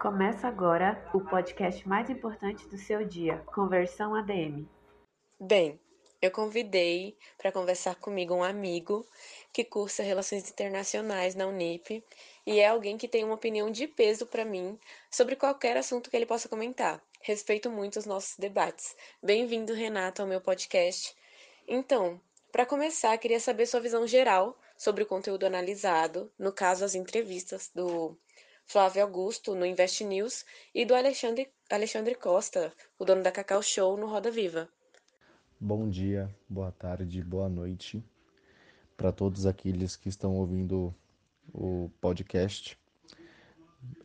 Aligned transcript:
Começa 0.00 0.48
agora 0.48 1.06
o 1.12 1.20
podcast 1.20 1.86
mais 1.86 2.08
importante 2.08 2.66
do 2.68 2.78
seu 2.78 3.04
dia, 3.04 3.36
Conversão 3.54 4.14
ADM. 4.14 4.66
Bem, 5.38 5.78
eu 6.22 6.30
convidei 6.30 7.18
para 7.36 7.52
conversar 7.52 7.96
comigo 7.96 8.34
um 8.34 8.42
amigo 8.42 9.06
que 9.52 9.62
cursa 9.62 10.02
Relações 10.02 10.50
Internacionais 10.50 11.34
na 11.34 11.46
Unip 11.46 12.02
e 12.46 12.60
é 12.60 12.68
alguém 12.68 12.96
que 12.96 13.06
tem 13.06 13.24
uma 13.24 13.34
opinião 13.34 13.70
de 13.70 13.86
peso 13.86 14.24
para 14.24 14.42
mim 14.42 14.78
sobre 15.10 15.36
qualquer 15.36 15.76
assunto 15.76 16.08
que 16.08 16.16
ele 16.16 16.24
possa 16.24 16.48
comentar. 16.48 17.02
Respeito 17.20 17.70
muito 17.70 17.98
os 17.98 18.06
nossos 18.06 18.38
debates. 18.38 18.96
Bem-vindo, 19.22 19.74
Renato, 19.74 20.22
ao 20.22 20.28
meu 20.28 20.40
podcast. 20.40 21.14
Então, 21.68 22.18
para 22.50 22.64
começar, 22.64 23.18
queria 23.18 23.38
saber 23.38 23.66
sua 23.66 23.80
visão 23.80 24.06
geral 24.06 24.58
sobre 24.78 25.02
o 25.02 25.06
conteúdo 25.06 25.44
analisado, 25.44 26.32
no 26.38 26.50
caso, 26.50 26.86
as 26.86 26.94
entrevistas 26.94 27.70
do 27.74 28.16
Flávio 28.70 29.02
Augusto 29.02 29.56
no 29.56 29.66
Invest 29.66 30.04
News 30.04 30.44
e 30.72 30.84
do 30.84 30.94
Alexandre, 30.94 31.50
Alexandre 31.68 32.14
Costa, 32.14 32.72
o 32.96 33.04
dono 33.04 33.20
da 33.20 33.32
Cacau 33.32 33.60
Show, 33.60 33.96
no 33.96 34.06
Roda 34.06 34.30
Viva. 34.30 34.68
Bom 35.58 35.88
dia, 35.90 36.32
boa 36.48 36.70
tarde, 36.70 37.20
boa 37.20 37.48
noite 37.48 38.00
para 38.96 39.10
todos 39.10 39.44
aqueles 39.44 39.96
que 39.96 40.08
estão 40.08 40.36
ouvindo 40.36 40.94
o 41.52 41.90
podcast. 42.00 42.78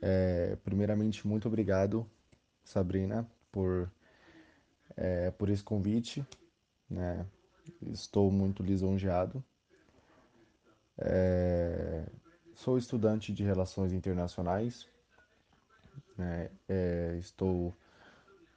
É, 0.02 0.58
primeiramente, 0.64 1.28
muito 1.28 1.48
obrigado, 1.48 2.10
Sabrina, 2.64 3.30
por, 3.52 3.92
é, 4.98 5.30
por 5.30 5.48
esse 5.52 5.64
convite. 5.64 6.26
Né? 6.90 7.24
Estou 7.84 8.32
muito 8.32 8.64
lisonjeado. 8.64 9.46
É, 10.98 12.08
Sou 12.56 12.78
estudante 12.78 13.34
de 13.34 13.44
Relações 13.44 13.92
Internacionais, 13.92 14.88
né? 16.18 16.50
é, 16.70 17.18
estou 17.20 17.76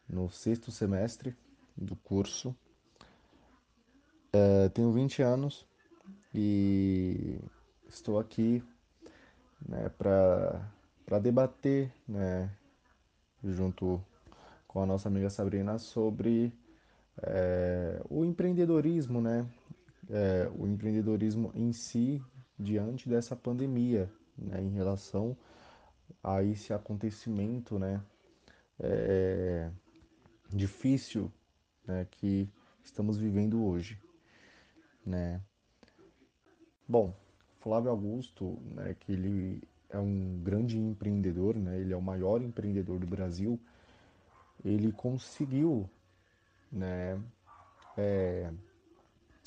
no 0.08 0.30
sexto 0.30 0.70
semestre 0.70 1.36
do 1.77 1.96
curso, 1.96 2.55
é, 4.32 4.68
tenho 4.68 4.92
20 4.92 5.20
anos 5.22 5.66
e 6.32 7.40
estou 7.88 8.20
aqui 8.20 8.62
né, 9.68 9.88
para 9.98 11.18
debater 11.20 11.92
né, 12.06 12.48
junto 13.42 14.00
com 14.68 14.80
a 14.80 14.86
nossa 14.86 15.08
amiga 15.08 15.28
Sabrina 15.28 15.77
sobre 15.77 16.52
é, 17.20 18.00
o 18.08 18.24
empreendedorismo, 18.24 19.20
né? 19.20 19.44
É, 20.08 20.48
o 20.56 20.66
empreendedorismo 20.66 21.50
em 21.55 21.72
si 21.72 22.22
diante 22.59 23.09
dessa 23.09 23.37
pandemia, 23.37 24.11
né, 24.37 24.61
em 24.61 24.70
relação 24.70 25.37
a 26.23 26.42
esse 26.42 26.73
acontecimento, 26.73 27.78
né, 27.78 28.03
é, 28.81 29.70
difícil, 30.51 31.31
né, 31.86 32.06
que 32.11 32.48
estamos 32.83 33.19
vivendo 33.19 33.64
hoje, 33.64 33.98
né. 35.05 35.41
Bom, 36.86 37.14
Flávio 37.61 37.91
Augusto, 37.91 38.59
né, 38.75 38.97
que 38.98 39.12
ele 39.12 39.62
é 39.91 39.98
um 39.98 40.41
grande 40.42 40.79
empreendedor, 40.79 41.55
né, 41.56 41.79
ele 41.79 41.92
é 41.92 41.97
o 41.97 42.03
maior 42.03 42.42
empreendedor 42.42 42.98
do 42.98 43.06
Brasil, 43.06 43.61
ele 44.64 44.91
conseguiu, 44.92 45.89
né, 46.73 47.20
é, 47.97 48.53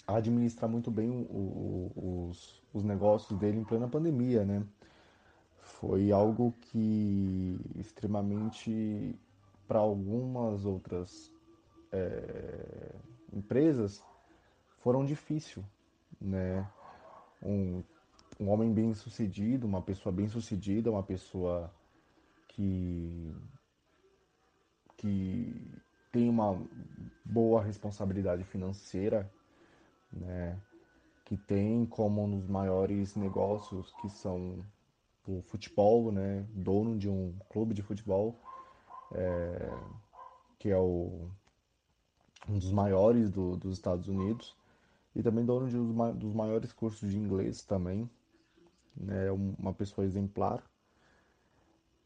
administrar 0.07 0.69
muito 0.69 0.91
bem 0.91 1.09
o, 1.09 1.13
o, 1.13 2.27
os, 2.29 2.60
os 2.73 2.83
negócios 2.83 3.37
dele 3.37 3.59
em 3.59 3.63
plena 3.63 3.87
pandemia, 3.87 4.45
né? 4.45 4.63
Foi 5.59 6.11
algo 6.11 6.53
que 6.61 7.59
extremamente 7.75 9.15
para 9.67 9.79
algumas 9.79 10.65
outras 10.65 11.31
é, 11.91 12.95
empresas 13.33 14.03
foram 14.79 15.05
difícil, 15.05 15.63
né? 16.19 16.67
Um, 17.41 17.83
um 18.39 18.49
homem 18.49 18.73
bem 18.73 18.93
sucedido, 18.93 19.67
uma 19.67 19.81
pessoa 19.81 20.13
bem 20.13 20.27
sucedida, 20.27 20.91
uma 20.91 21.03
pessoa 21.03 21.71
que 22.47 23.35
que 24.97 25.81
tem 26.11 26.29
uma 26.29 26.61
boa 27.25 27.63
responsabilidade 27.63 28.43
financeira, 28.43 29.31
né, 30.11 30.59
que 31.31 31.37
tem 31.37 31.85
como 31.85 32.25
um 32.25 32.29
dos 32.29 32.45
maiores 32.45 33.15
negócios 33.15 33.93
que 34.01 34.09
são 34.09 34.65
o 35.25 35.41
futebol, 35.43 36.11
né, 36.11 36.45
dono 36.53 36.97
de 36.97 37.07
um 37.09 37.33
clube 37.47 37.73
de 37.73 37.81
futebol, 37.81 38.37
é, 39.13 39.73
que 40.59 40.69
é 40.69 40.77
o, 40.77 41.29
um 42.49 42.59
dos 42.59 42.73
maiores 42.73 43.31
do, 43.31 43.55
dos 43.55 43.71
Estados 43.71 44.09
Unidos, 44.09 44.53
e 45.15 45.23
também 45.23 45.45
dono 45.45 45.69
de 45.69 45.77
um 45.77 46.13
dos 46.17 46.33
maiores 46.33 46.73
cursos 46.73 47.09
de 47.09 47.17
inglês 47.17 47.63
também, 47.63 48.09
né, 48.93 49.31
uma 49.31 49.73
pessoa 49.73 50.03
exemplar. 50.03 50.61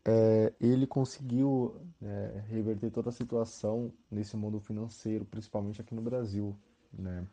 É, 0.07 0.53
ele 0.61 0.85
conseguiu 0.85 1.81
é, 1.99 2.43
reverter 2.47 2.91
toda 2.91 3.09
a 3.09 3.11
situação 3.11 3.91
nesse 4.11 4.37
mundo 4.37 4.59
financeiro, 4.59 5.25
principalmente 5.25 5.81
aqui 5.81 5.95
no 5.95 6.01
Brasil, 6.03 6.55
né? 6.93 7.25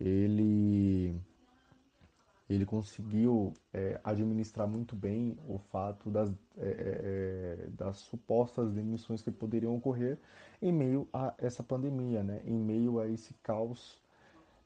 Ele 0.00 1.20
ele 2.48 2.64
conseguiu 2.64 3.52
é, 3.74 4.00
administrar 4.02 4.66
muito 4.66 4.96
bem 4.96 5.36
o 5.46 5.58
fato 5.58 6.10
das, 6.10 6.30
é, 6.56 6.66
é, 6.66 7.66
é, 7.66 7.66
das 7.76 7.98
supostas 7.98 8.72
demissões 8.72 9.20
que 9.20 9.30
poderiam 9.30 9.76
ocorrer 9.76 10.18
em 10.62 10.72
meio 10.72 11.06
a 11.12 11.34
essa 11.36 11.62
pandemia, 11.62 12.22
né? 12.22 12.40
em 12.46 12.58
meio 12.58 13.00
a 13.00 13.06
esse 13.06 13.34
caos 13.42 14.00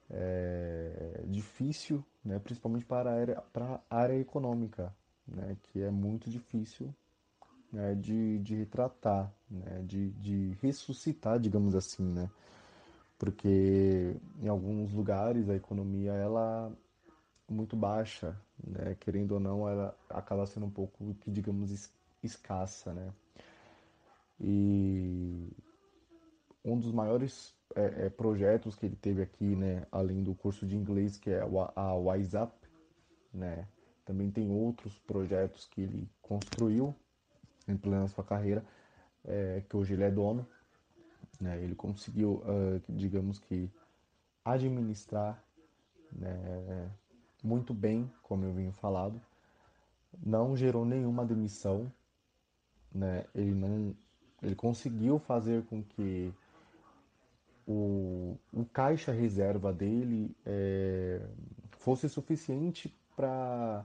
é, 0.08 1.24
difícil, 1.26 2.04
né? 2.24 2.38
principalmente 2.38 2.84
para 2.84 3.10
a 3.10 3.14
área, 3.14 3.42
para 3.52 3.80
a 3.90 3.96
área 3.96 4.18
econômica, 4.18 4.94
né? 5.26 5.56
que 5.64 5.82
é 5.82 5.90
muito 5.90 6.30
difícil 6.30 6.94
né? 7.72 7.96
de, 7.96 8.38
de 8.38 8.54
retratar, 8.54 9.32
né? 9.50 9.82
de, 9.84 10.10
de 10.12 10.56
ressuscitar, 10.62 11.40
digamos 11.40 11.74
assim. 11.74 12.04
Né? 12.04 12.30
Porque 13.22 14.16
em 14.42 14.48
alguns 14.48 14.92
lugares 14.92 15.48
a 15.48 15.54
economia 15.54 16.10
ela 16.10 16.76
é 17.48 17.52
muito 17.52 17.76
baixa, 17.76 18.36
né? 18.66 18.96
querendo 18.98 19.30
ou 19.30 19.38
não, 19.38 19.68
ela 19.68 19.96
acaba 20.10 20.44
sendo 20.44 20.66
um 20.66 20.70
pouco, 20.70 21.14
que 21.20 21.30
digamos, 21.30 21.88
escassa, 22.20 22.92
né? 22.92 23.12
E 24.40 25.52
um 26.64 26.76
dos 26.76 26.90
maiores 26.90 27.54
é, 27.76 28.06
é, 28.06 28.10
projetos 28.10 28.74
que 28.74 28.86
ele 28.86 28.96
teve 28.96 29.22
aqui, 29.22 29.54
né, 29.54 29.86
além 29.92 30.24
do 30.24 30.34
curso 30.34 30.66
de 30.66 30.76
inglês, 30.76 31.16
que 31.16 31.30
é 31.30 31.42
a 31.76 31.94
WhatsApp, 31.94 32.52
né? 33.32 33.68
Também 34.04 34.32
tem 34.32 34.50
outros 34.50 34.98
projetos 34.98 35.68
que 35.68 35.82
ele 35.82 36.10
construiu 36.20 36.92
em 37.68 37.76
plena 37.76 38.08
sua 38.08 38.24
carreira, 38.24 38.64
é, 39.24 39.62
que 39.68 39.76
hoje 39.76 39.94
ele 39.94 40.02
é 40.02 40.10
dono, 40.10 40.44
né? 41.42 41.60
Ele 41.60 41.74
conseguiu, 41.74 42.34
uh, 42.44 42.80
digamos 42.88 43.40
que, 43.40 43.68
administrar 44.44 45.42
né, 46.12 46.90
muito 47.42 47.74
bem, 47.74 48.10
como 48.22 48.44
eu 48.44 48.52
vinha 48.52 48.72
falado. 48.72 49.20
Não 50.24 50.56
gerou 50.56 50.84
nenhuma 50.84 51.26
demissão. 51.26 51.92
Né? 52.94 53.24
Ele, 53.34 53.54
não, 53.54 53.94
ele 54.40 54.54
conseguiu 54.54 55.18
fazer 55.18 55.64
com 55.64 55.82
que 55.82 56.32
o, 57.66 58.36
o 58.52 58.64
caixa 58.66 59.10
reserva 59.10 59.72
dele 59.72 60.36
é, 60.46 61.20
fosse 61.72 62.08
suficiente 62.08 62.94
para 63.16 63.84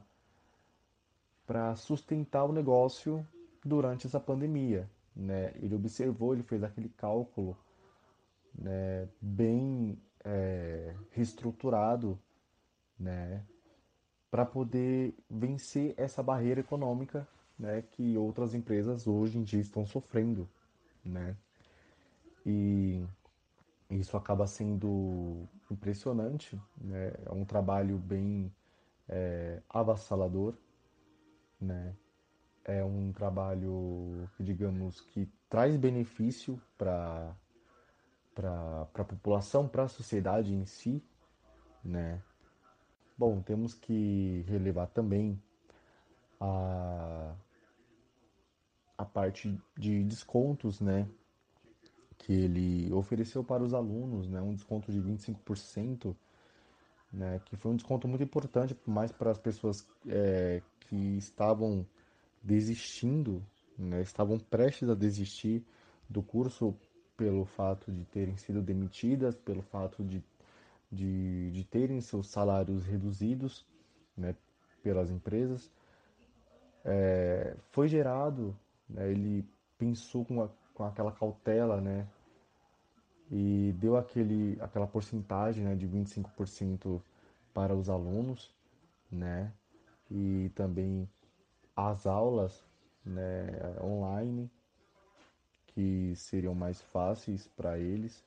para 1.46 1.78
sustentar 1.78 2.44
o 2.44 2.52
negócio 2.52 3.26
durante 3.64 4.06
essa 4.06 4.20
pandemia 4.20 4.90
né? 5.18 5.52
Ele 5.56 5.76
observou, 5.76 6.34
ele 6.34 6.44
fez 6.44 6.64
aquele 6.64 6.90
cálculo 6.90 7.58
né, 8.58 9.10
bem 9.20 10.00
é, 10.24 10.96
reestruturado, 11.12 12.20
né, 13.00 13.44
para 14.30 14.46
poder 14.46 15.14
vencer 15.30 15.94
essa 15.98 16.22
barreira 16.22 16.60
econômica, 16.60 17.28
né, 17.58 17.82
que 17.82 18.18
outras 18.18 18.54
empresas 18.54 19.08
hoje 19.08 19.38
em 19.38 19.44
dia 19.44 19.60
estão 19.60 19.86
sofrendo, 19.86 20.48
né? 21.04 21.36
E 22.46 23.04
isso 23.90 24.16
acaba 24.16 24.46
sendo 24.48 25.48
impressionante, 25.72 26.60
né? 26.78 27.14
É 27.26 27.32
um 27.32 27.44
trabalho 27.44 27.98
bem 27.98 28.54
é, 29.08 29.62
avassalador, 29.70 30.54
né? 31.60 31.96
É 32.68 32.84
um 32.84 33.14
trabalho 33.14 34.30
digamos, 34.38 35.00
que 35.02 35.28
traz 35.50 35.76
benefício 35.78 36.62
para 36.78 37.34
a 38.94 39.04
população, 39.06 39.68
para 39.68 39.84
a 39.84 39.88
sociedade 39.88 40.54
em 40.54 40.66
si, 40.66 41.02
né? 41.84 42.22
Bom, 43.18 43.42
temos 43.42 43.74
que 43.74 44.44
relevar 44.48 44.88
também 44.88 45.42
a, 46.40 47.34
a 48.98 49.06
parte 49.06 49.60
de 49.76 50.04
descontos, 50.04 50.80
né? 50.82 51.08
Que 52.18 52.34
ele 52.34 52.94
ofereceu 52.94 53.44
para 53.44 53.64
os 53.64 53.74
alunos, 53.74 54.28
né? 54.28 54.42
Um 54.42 54.54
desconto 54.54 54.92
de 54.92 55.02
25%, 55.02 56.16
né? 57.12 57.42
Que 57.46 57.56
foi 57.56 57.72
um 57.72 57.76
desconto 57.76 58.08
muito 58.08 58.24
importante, 58.24 58.78
mais 58.86 59.12
para 59.12 59.32
as 59.32 59.40
pessoas 59.40 59.88
é, 60.08 60.62
que 60.82 61.18
estavam 61.18 61.88
desistindo, 62.48 63.44
né? 63.78 64.02
Estavam 64.02 64.40
prestes 64.40 64.90
a 64.90 64.96
desistir 64.96 65.66
do 66.10 66.24
curso 66.24 66.74
pelo 67.18 67.44
fato 67.44 67.92
de 67.92 68.06
terem 68.06 68.38
sido 68.38 68.62
demitidas, 68.62 69.36
pelo 69.36 69.62
fato 69.62 70.02
de, 70.02 70.24
de, 70.90 71.52
de 71.52 71.64
terem 71.66 72.00
seus 72.00 72.30
salários 72.30 72.86
reduzidos 72.86 73.66
né, 74.16 74.34
pelas 74.82 75.12
empresas. 75.12 75.70
É, 76.86 77.58
foi 77.72 77.90
gerado, 77.90 78.58
né, 78.90 79.12
ele 79.12 79.46
pensou 79.78 80.24
com, 80.24 80.42
a, 80.42 80.50
com 80.74 80.86
aquela 80.86 81.12
cautela, 81.12 81.82
né, 81.82 82.08
e 83.30 83.76
deu 83.78 83.98
aquele, 83.98 84.58
aquela 84.62 84.88
porcentagem 84.88 85.66
né, 85.66 85.76
de 85.76 85.86
25% 85.86 87.02
para 87.54 87.76
os 87.76 87.90
alunos, 87.90 88.56
né, 89.12 89.52
e 90.10 90.50
também 90.56 91.10
as 91.78 92.08
aulas 92.08 92.66
né, 93.06 93.46
online 93.84 94.50
que 95.68 96.16
seriam 96.16 96.56
mais 96.56 96.82
fáceis 96.82 97.48
para 97.50 97.78
eles, 97.78 98.26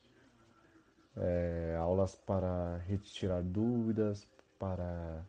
é, 1.17 1.77
aulas 1.77 2.15
para 2.15 2.77
retirar 2.87 3.43
dúvidas, 3.43 4.25
para, 4.57 5.27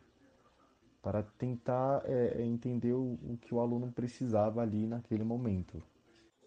para 1.02 1.24
tentar 1.36 2.02
é, 2.04 2.40
é, 2.40 2.46
entender 2.46 2.92
o, 2.92 3.14
o 3.14 3.36
que 3.40 3.52
o 3.52 3.58
aluno 3.58 3.90
precisava 3.90 4.62
ali 4.62 4.86
naquele 4.86 5.24
momento. 5.24 5.82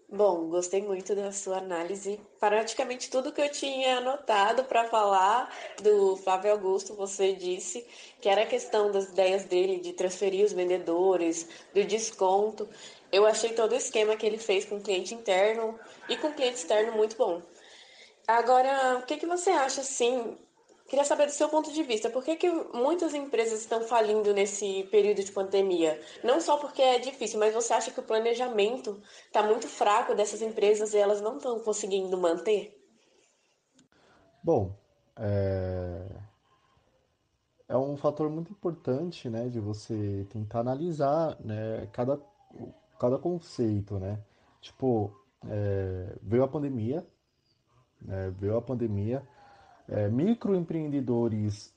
Bom, 0.07 0.49
gostei 0.49 0.83
muito 0.83 1.15
da 1.15 1.31
sua 1.31 1.57
análise. 1.57 2.19
Praticamente 2.39 3.09
tudo 3.09 3.31
que 3.31 3.41
eu 3.41 3.49
tinha 3.49 3.97
anotado 3.97 4.63
para 4.63 4.87
falar 4.87 5.51
do 5.81 6.15
Flávio 6.17 6.51
Augusto, 6.51 6.93
você 6.93 7.33
disse 7.33 7.85
que 8.21 8.29
era 8.29 8.43
a 8.43 8.45
questão 8.45 8.91
das 8.91 9.05
ideias 9.05 9.45
dele 9.45 9.79
de 9.79 9.93
transferir 9.93 10.45
os 10.45 10.53
vendedores, 10.53 11.49
do 11.73 11.83
desconto. 11.83 12.69
Eu 13.11 13.25
achei 13.25 13.53
todo 13.53 13.71
o 13.71 13.75
esquema 13.75 14.15
que 14.15 14.25
ele 14.25 14.37
fez 14.37 14.63
com 14.63 14.77
o 14.77 14.81
cliente 14.81 15.15
interno 15.15 15.77
e 16.07 16.15
com 16.17 16.27
o 16.27 16.33
cliente 16.33 16.57
externo 16.57 16.91
muito 16.95 17.17
bom. 17.17 17.41
Agora, 18.27 18.99
o 18.99 19.05
que, 19.07 19.17
que 19.17 19.25
você 19.25 19.49
acha, 19.49 19.81
assim, 19.81 20.37
queria 20.87 21.05
saber 21.05 21.25
do 21.25 21.31
seu 21.31 21.49
ponto 21.49 21.71
de 21.71 21.83
vista, 21.83 22.09
por 22.09 22.23
que, 22.23 22.35
que 22.35 22.49
muitas 22.73 23.13
empresas 23.13 23.61
estão 23.61 23.81
falindo 23.81 24.33
nesse 24.33 24.83
período 24.91 25.23
de 25.23 25.31
pandemia? 25.31 25.99
Não 26.23 26.39
só 26.39 26.57
porque 26.57 26.81
é 26.81 26.99
difícil, 26.99 27.39
mas 27.39 27.53
você 27.53 27.73
acha 27.73 27.91
que 27.91 27.99
o 27.99 28.03
planejamento 28.03 29.01
está 29.25 29.43
muito 29.43 29.67
fraco 29.67 30.15
dessas 30.15 30.41
empresas 30.41 30.93
e 30.93 30.97
elas 30.97 31.21
não 31.21 31.37
estão 31.37 31.59
conseguindo 31.59 32.17
manter? 32.17 32.77
Bom, 34.43 34.75
é... 35.17 36.07
é 37.67 37.77
um 37.77 37.97
fator 37.97 38.29
muito 38.29 38.51
importante, 38.51 39.29
né, 39.29 39.49
de 39.49 39.59
você 39.59 40.25
tentar 40.29 40.59
analisar, 40.59 41.37
né, 41.43 41.87
cada 41.91 42.19
cada 42.99 43.17
conceito, 43.17 43.99
né? 43.99 44.19
Tipo, 44.61 45.11
é, 45.47 46.15
veio 46.21 46.43
a 46.43 46.47
pandemia, 46.47 47.05
né? 48.01 48.33
veio 48.37 48.57
a 48.57 48.61
pandemia, 48.61 49.21
é, 49.87 50.09
microempreendedores 50.09 51.73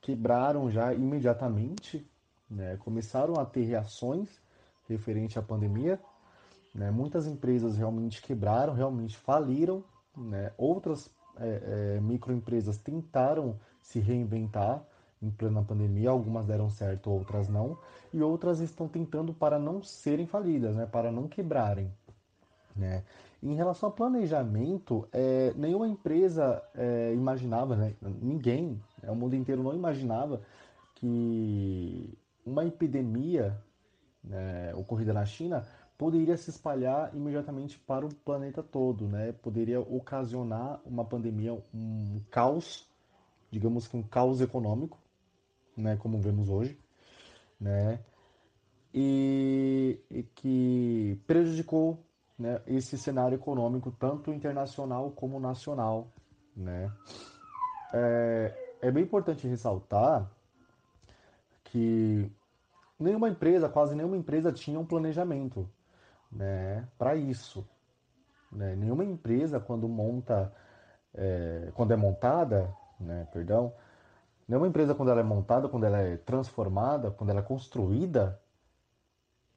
quebraram 0.00 0.70
já 0.70 0.92
imediatamente, 0.94 2.06
né? 2.50 2.76
Começaram 2.78 3.34
a 3.38 3.44
ter 3.44 3.64
reações 3.64 4.28
referente 4.88 5.38
à 5.38 5.42
pandemia, 5.42 6.00
né? 6.74 6.90
Muitas 6.90 7.26
empresas 7.26 7.76
realmente 7.76 8.20
quebraram, 8.22 8.74
realmente 8.74 9.16
faliram, 9.16 9.84
né? 10.16 10.52
Outras 10.58 11.10
é, 11.36 11.96
é, 11.96 12.00
microempresas 12.00 12.78
tentaram 12.78 13.58
se 13.80 13.98
reinventar, 14.00 14.84
em 15.22 15.30
plena 15.30 15.62
pandemia, 15.62 16.10
algumas 16.10 16.46
deram 16.46 16.70
certo, 16.70 17.10
outras 17.10 17.48
não, 17.48 17.78
e 18.12 18.22
outras 18.22 18.60
estão 18.60 18.88
tentando 18.88 19.34
para 19.34 19.58
não 19.58 19.82
serem 19.82 20.26
falidas, 20.26 20.74
né, 20.74 20.86
para 20.86 21.12
não 21.12 21.28
quebrarem. 21.28 21.92
Né? 22.74 23.04
Em 23.42 23.54
relação 23.54 23.88
ao 23.88 23.94
planejamento, 23.94 25.08
é, 25.12 25.54
nenhuma 25.56 25.88
empresa 25.88 26.62
é, 26.74 27.14
imaginava, 27.14 27.74
né, 27.74 27.94
ninguém, 28.20 28.80
é, 29.02 29.10
o 29.10 29.16
mundo 29.16 29.34
inteiro 29.34 29.62
não 29.62 29.74
imaginava 29.74 30.42
que 30.96 32.18
uma 32.44 32.66
epidemia 32.66 33.58
né, 34.22 34.74
ocorrida 34.74 35.14
na 35.14 35.24
China 35.24 35.66
poderia 35.96 36.36
se 36.36 36.50
espalhar 36.50 37.14
imediatamente 37.14 37.78
para 37.78 38.06
o 38.06 38.14
planeta 38.14 38.62
todo, 38.62 39.06
né? 39.06 39.32
Poderia 39.32 39.80
ocasionar 39.80 40.80
uma 40.84 41.04
pandemia, 41.04 41.52
um 41.74 42.22
caos, 42.30 42.88
digamos 43.50 43.86
que 43.86 43.96
um 43.98 44.02
caos 44.02 44.40
econômico, 44.40 44.98
né, 45.76 45.96
como 45.96 46.18
vemos 46.18 46.48
hoje, 46.48 46.78
né, 47.60 48.00
e, 48.94 49.98
e 50.10 50.22
que 50.22 51.20
prejudicou 51.26 51.98
né, 52.40 52.60
esse 52.66 52.96
cenário 52.96 53.36
econômico 53.36 53.92
tanto 53.92 54.32
internacional 54.32 55.10
como 55.10 55.38
nacional, 55.38 56.08
né. 56.56 56.90
É, 57.92 58.76
é 58.82 58.90
bem 58.90 59.04
importante 59.04 59.46
ressaltar 59.46 60.30
que 61.64 62.32
nenhuma 62.98 63.28
empresa, 63.28 63.68
quase 63.68 63.94
nenhuma 63.94 64.16
empresa 64.16 64.50
tinha 64.50 64.80
um 64.80 64.86
planejamento, 64.86 65.68
né, 66.32 66.88
para 66.98 67.14
isso. 67.14 67.68
Né? 68.50 68.74
Nenhuma 68.74 69.04
empresa 69.04 69.60
quando 69.60 69.86
monta, 69.86 70.52
é, 71.14 71.70
quando 71.74 71.92
é 71.92 71.96
montada, 71.96 72.74
né, 72.98 73.28
perdão, 73.32 73.72
Nenhuma 74.50 74.66
empresa, 74.66 74.96
quando 74.96 75.12
ela 75.12 75.20
é 75.20 75.22
montada, 75.22 75.68
quando 75.68 75.84
ela 75.84 75.98
é 75.98 76.16
transformada, 76.16 77.12
quando 77.12 77.30
ela 77.30 77.38
é 77.38 77.42
construída, 77.42 78.36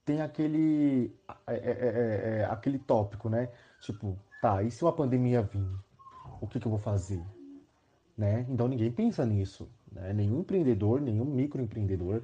tem 0.06 0.22
aquele, 0.22 1.16
é, 1.48 1.56
é, 1.56 1.58
é, 1.58 2.40
é, 2.40 2.46
aquele 2.46 2.78
tópico, 2.80 3.30
né? 3.30 3.50
Tipo, 3.82 4.18
tá, 4.42 4.62
e 4.64 4.72
se 4.72 4.84
uma 4.84 4.94
pandemia 4.94 5.42
vir? 5.42 5.68
O 6.42 6.48
que, 6.48 6.60
que 6.60 6.68
eu 6.68 6.72
vou 6.72 6.80
fazer? 6.80 7.24
Né? 8.18 8.46
Então 8.50 8.68
ninguém 8.68 8.92
pensa 8.92 9.26
nisso. 9.26 9.70
Né? 9.92 10.14
Nenhum 10.14 10.42
empreendedor, 10.42 11.02
nenhum 11.02 11.26
microempreendedor 11.26 12.24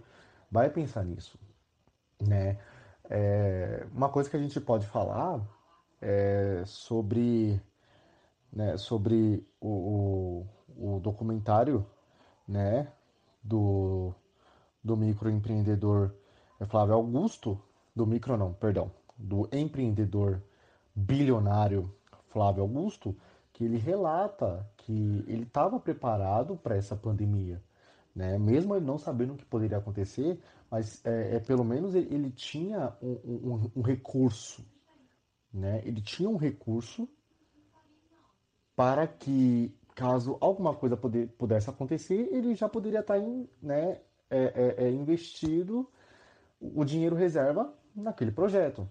vai 0.52 0.70
pensar 0.70 1.04
nisso. 1.06 1.40
Né? 2.22 2.60
É, 3.10 3.88
uma 3.94 4.10
coisa 4.10 4.30
que 4.30 4.36
a 4.36 4.40
gente 4.40 4.60
pode 4.60 4.86
falar 4.86 5.42
é 6.02 6.64
sobre, 6.66 7.62
né, 8.52 8.78
sobre 8.78 9.46
o, 9.60 10.46
o, 10.78 10.96
o 10.96 11.00
documentário 11.00 11.86
né, 12.48 12.92
do, 13.44 14.14
do 14.84 14.96
microempreendedor 14.96 16.14
é 16.60 16.66
Flávio 16.66 16.94
Augusto, 16.94 17.60
do 17.96 18.06
micro 18.06 18.38
não, 18.38 18.54
perdão, 18.54 18.92
do 19.18 19.50
empreendedor 19.52 20.42
bilionário 20.96 21.94
Flávio 22.30 22.64
Augusto, 22.64 23.16
que 23.52 23.64
ele 23.66 23.78
relata 23.78 24.66
que 24.78 25.24
ele 25.28 25.44
estava 25.44 25.80
preparado 25.80 26.56
para 26.56 26.76
essa 26.76 26.96
pandemia, 26.96 27.62
né? 28.16 28.38
Mesmo 28.38 28.76
ele 28.76 28.86
não 28.86 28.98
sabendo 28.98 29.34
o 29.34 29.38
que 29.38 29.46
poderia 29.46 29.78
acontecer, 29.78 30.40
mas 30.70 31.04
é, 31.06 31.36
é 31.36 31.40
pelo 31.40 31.64
menos 31.64 31.96
ele, 31.96 32.14
ele 32.14 32.32
tinha 32.32 32.94
um, 33.02 33.54
um, 33.54 33.72
um, 33.78 33.82
recurso, 33.82 34.66
né? 35.54 35.82
Ele 35.84 36.02
tinha 36.02 36.30
um 36.30 36.38
recurso 36.38 37.08
para 38.76 39.06
que 39.08 39.76
caso 39.94 40.38
alguma 40.40 40.74
coisa 40.74 40.96
poder, 40.96 41.28
pudesse 41.38 41.70
acontecer, 41.70 42.30
ele 42.32 42.56
já 42.56 42.70
poderia 42.70 43.02
estar 43.02 43.20
em, 43.20 43.50
né, 43.62 44.00
é, 44.30 44.76
é, 44.80 44.86
é 44.86 44.92
investido 44.92 45.86
o 46.62 46.86
dinheiro 46.86 47.16
reserva 47.16 47.74
naquele 48.04 48.32
projeto. 48.32 48.90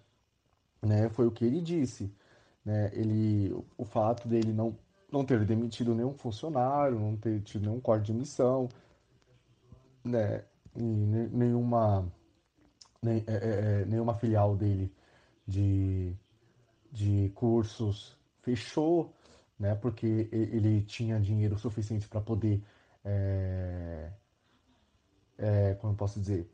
Né? 0.83 1.09
Foi 1.09 1.27
o 1.27 1.31
que 1.31 1.45
ele 1.45 1.61
disse. 1.61 2.13
Né? 2.65 2.91
Ele, 2.93 3.53
o 3.77 3.85
fato 3.85 4.29
dele 4.29 4.53
não, 4.53 4.77
não 5.11 5.25
ter 5.25 5.45
demitido 5.45 5.95
nenhum 5.95 6.13
funcionário, 6.13 6.99
não 6.99 7.17
ter 7.17 7.41
tido 7.43 7.63
nenhum 7.63 7.81
corte 7.81 8.07
de 8.07 8.15
missão, 8.15 8.69
né? 10.05 10.45
E 10.77 10.83
nenhuma, 10.83 12.11
nem, 13.03 13.25
é, 13.27 13.33
é, 13.33 13.83
é, 13.83 13.85
nenhuma 13.87 14.15
filial 14.15 14.57
dele 14.57 14.93
de, 15.47 16.15
de 16.93 17.33
cursos 17.35 18.17
fechou, 18.43 19.13
né? 19.59 19.75
Porque 19.75 20.29
ele 20.31 20.83
tinha 20.83 21.19
dinheiro 21.19 21.59
suficiente 21.59 22.09
para 22.09 22.21
poder, 22.21 22.63
é, 23.05 24.13
é, 25.39 25.75
como 25.75 25.93
eu 25.93 25.97
posso 25.97 26.21
dizer, 26.21 26.49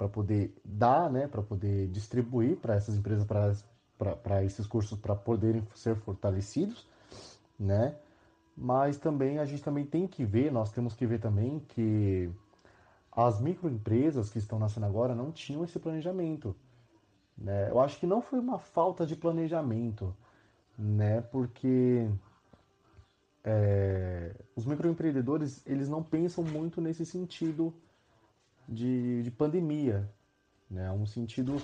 para 0.00 0.08
poder 0.08 0.54
dar, 0.64 1.10
né? 1.10 1.28
Para 1.28 1.42
poder 1.42 1.86
distribuir 1.88 2.56
para 2.56 2.74
essas 2.74 2.96
empresas, 2.96 3.26
para 4.22 4.42
esses 4.42 4.66
cursos, 4.66 4.98
para 4.98 5.14
poderem 5.14 5.62
ser 5.74 5.94
fortalecidos, 5.94 6.88
né? 7.58 7.94
Mas 8.56 8.96
também 8.96 9.38
a 9.38 9.44
gente 9.44 9.62
também 9.62 9.84
tem 9.84 10.06
que 10.06 10.24
ver, 10.24 10.50
nós 10.50 10.72
temos 10.72 10.94
que 10.94 11.06
ver 11.06 11.20
também 11.20 11.60
que 11.68 12.30
as 13.12 13.42
microempresas 13.42 14.30
que 14.30 14.38
estão 14.38 14.58
nascendo 14.58 14.86
agora 14.86 15.14
não 15.14 15.30
tinham 15.30 15.64
esse 15.64 15.78
planejamento, 15.78 16.56
Né? 17.36 17.70
Eu 17.70 17.78
acho 17.78 17.98
que 17.98 18.06
não 18.06 18.22
foi 18.22 18.38
uma 18.38 18.58
falta 18.58 19.04
de 19.04 19.16
planejamento, 19.16 20.16
né? 20.78 21.20
Porque 21.20 22.08
é, 23.44 24.34
os 24.56 24.64
microempreendedores 24.64 25.62
eles 25.66 25.90
não 25.90 26.02
pensam 26.02 26.42
muito 26.42 26.80
nesse 26.80 27.04
sentido 27.04 27.74
de, 28.70 29.22
de 29.22 29.30
pandemia, 29.30 30.08
né? 30.70 30.90
Um 30.92 31.04
sentido 31.04 31.60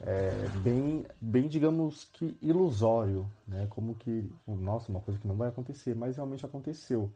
é, 0.00 0.30
bem, 0.62 1.04
bem, 1.20 1.48
digamos 1.48 2.04
que 2.04 2.36
ilusório, 2.40 3.28
né? 3.46 3.66
Como 3.70 3.94
que, 3.96 4.30
nossa, 4.46 4.90
uma 4.90 5.00
coisa 5.00 5.18
que 5.18 5.26
não 5.26 5.36
vai 5.36 5.48
acontecer, 5.48 5.94
mas 5.94 6.16
realmente 6.16 6.46
aconteceu, 6.46 7.10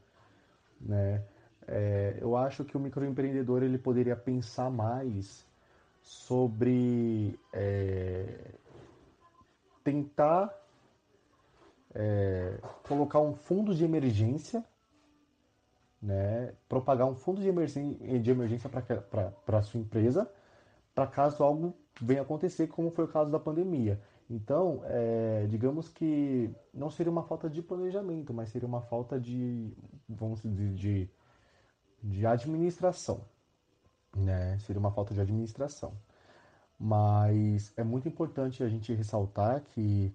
né? 0.80 1.24
É, 1.66 2.18
eu 2.20 2.36
acho 2.36 2.64
que 2.64 2.76
o 2.76 2.80
microempreendedor 2.80 3.62
ele 3.62 3.78
poderia 3.78 4.16
pensar 4.16 4.70
mais 4.70 5.46
sobre 6.02 7.38
é, 7.52 8.54
tentar 9.84 10.50
é, 11.94 12.58
colocar 12.86 13.20
um 13.20 13.34
fundo 13.34 13.74
de 13.74 13.84
emergência, 13.84 14.64
né, 16.00 16.54
propagar 16.68 17.06
um 17.06 17.14
fundo 17.14 17.40
de 17.40 17.48
emergência, 17.48 18.20
de 18.20 18.30
emergência 18.30 18.68
para 18.68 19.58
a 19.58 19.62
sua 19.62 19.80
empresa, 19.80 20.30
para 20.94 21.06
caso 21.06 21.42
algo 21.42 21.74
venha 22.00 22.22
acontecer, 22.22 22.68
como 22.68 22.90
foi 22.90 23.04
o 23.04 23.08
caso 23.08 23.30
da 23.30 23.38
pandemia. 23.38 24.00
Então, 24.30 24.82
é, 24.84 25.46
digamos 25.48 25.88
que 25.88 26.54
não 26.72 26.90
seria 26.90 27.10
uma 27.10 27.22
falta 27.22 27.48
de 27.48 27.62
planejamento, 27.62 28.32
mas 28.32 28.50
seria 28.50 28.68
uma 28.68 28.82
falta 28.82 29.18
de, 29.18 29.72
vamos 30.08 30.42
dizer, 30.42 30.74
de, 30.74 31.10
de 32.02 32.26
administração. 32.26 33.24
Né? 34.14 34.58
Seria 34.60 34.78
uma 34.78 34.92
falta 34.92 35.14
de 35.14 35.20
administração. 35.20 35.94
Mas 36.78 37.72
é 37.76 37.82
muito 37.82 38.06
importante 38.06 38.62
a 38.62 38.68
gente 38.68 38.92
ressaltar 38.94 39.62
que 39.62 40.14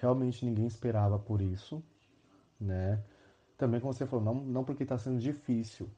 realmente 0.00 0.44
ninguém 0.44 0.66
esperava 0.66 1.18
por 1.18 1.40
isso, 1.40 1.82
né? 2.60 3.02
Também, 3.56 3.80
como 3.80 3.92
você 3.92 4.06
falou, 4.06 4.24
não, 4.24 4.34
não 4.34 4.64
porque 4.64 4.82
está 4.82 4.98
sendo 4.98 5.18
difícil, 5.18 5.90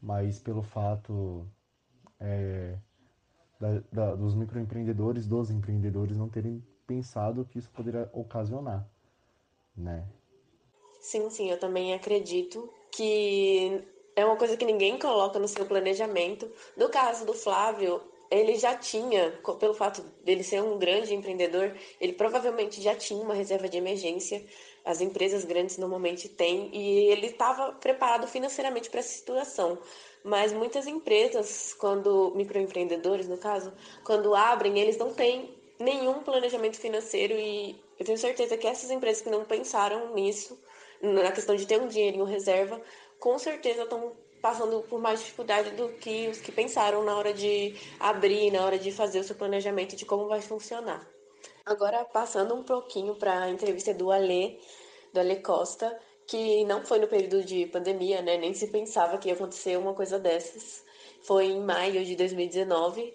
mas 0.00 0.38
pelo 0.38 0.62
fato 0.62 1.46
é, 2.18 2.78
da, 3.60 3.82
da, 3.92 4.14
dos 4.14 4.34
microempreendedores, 4.34 5.26
dos 5.26 5.50
empreendedores 5.50 6.16
não 6.16 6.28
terem 6.28 6.64
pensado 6.86 7.44
que 7.44 7.58
isso 7.58 7.70
poderia 7.70 8.08
ocasionar, 8.12 8.88
né? 9.76 10.06
Sim, 11.00 11.28
sim, 11.28 11.50
eu 11.50 11.58
também 11.58 11.92
acredito 11.92 12.70
que 12.90 13.84
é 14.16 14.24
uma 14.24 14.36
coisa 14.36 14.56
que 14.56 14.64
ninguém 14.64 14.98
coloca 14.98 15.38
no 15.38 15.48
seu 15.48 15.66
planejamento. 15.66 16.50
No 16.76 16.88
caso 16.88 17.26
do 17.26 17.34
Flávio, 17.34 18.00
ele 18.34 18.56
já 18.56 18.74
tinha, 18.74 19.38
pelo 19.58 19.74
fato 19.74 20.02
dele 20.24 20.42
ser 20.42 20.62
um 20.62 20.78
grande 20.78 21.14
empreendedor, 21.14 21.74
ele 22.00 22.12
provavelmente 22.12 22.80
já 22.82 22.94
tinha 22.94 23.22
uma 23.22 23.34
reserva 23.34 23.68
de 23.68 23.76
emergência. 23.76 24.44
As 24.84 25.00
empresas 25.00 25.44
grandes 25.44 25.78
normalmente 25.78 26.28
têm 26.28 26.68
e 26.72 27.10
ele 27.10 27.26
estava 27.26 27.72
preparado 27.72 28.26
financeiramente 28.26 28.90
para 28.90 29.00
essa 29.00 29.16
situação. 29.16 29.78
Mas 30.22 30.52
muitas 30.52 30.86
empresas, 30.86 31.74
quando 31.74 32.32
microempreendedores 32.34 33.28
no 33.28 33.38
caso, 33.38 33.72
quando 34.02 34.34
abrem, 34.34 34.78
eles 34.78 34.96
não 34.96 35.12
têm 35.12 35.54
nenhum 35.78 36.22
planejamento 36.22 36.78
financeiro 36.78 37.34
e 37.34 37.78
eu 37.98 38.04
tenho 38.04 38.18
certeza 38.18 38.56
que 38.56 38.66
essas 38.66 38.90
empresas 38.90 39.22
que 39.22 39.30
não 39.30 39.44
pensaram 39.44 40.14
nisso, 40.14 40.58
na 41.00 41.30
questão 41.30 41.54
de 41.54 41.66
ter 41.66 41.80
um 41.80 41.88
dinheirinho 41.88 42.24
reserva, 42.24 42.80
com 43.18 43.38
certeza 43.38 43.82
estão 43.82 44.12
passando 44.44 44.82
por 44.82 45.00
mais 45.00 45.20
dificuldade 45.20 45.70
do 45.70 45.88
que 45.94 46.28
os 46.28 46.38
que 46.38 46.52
pensaram 46.52 47.02
na 47.02 47.16
hora 47.16 47.32
de 47.32 47.74
abrir, 47.98 48.50
na 48.50 48.62
hora 48.62 48.78
de 48.78 48.92
fazer 48.92 49.20
o 49.20 49.24
seu 49.24 49.34
planejamento 49.34 49.96
de 49.96 50.04
como 50.04 50.28
vai 50.28 50.42
funcionar. 50.42 51.08
Agora, 51.64 52.04
passando 52.04 52.54
um 52.54 52.62
pouquinho 52.62 53.14
para 53.14 53.44
a 53.44 53.48
entrevista 53.48 53.94
do 53.94 54.12
Ale, 54.12 54.60
do 55.14 55.20
Ale 55.20 55.36
Costa, 55.36 55.98
que 56.26 56.62
não 56.66 56.84
foi 56.84 56.98
no 56.98 57.08
período 57.08 57.42
de 57.42 57.64
pandemia, 57.68 58.20
né? 58.20 58.36
Nem 58.36 58.52
se 58.52 58.66
pensava 58.66 59.16
que 59.16 59.28
ia 59.28 59.34
acontecer 59.34 59.78
uma 59.78 59.94
coisa 59.94 60.18
dessas. 60.18 60.84
Foi 61.22 61.46
em 61.46 61.62
maio 61.62 62.04
de 62.04 62.14
2019 62.14 63.14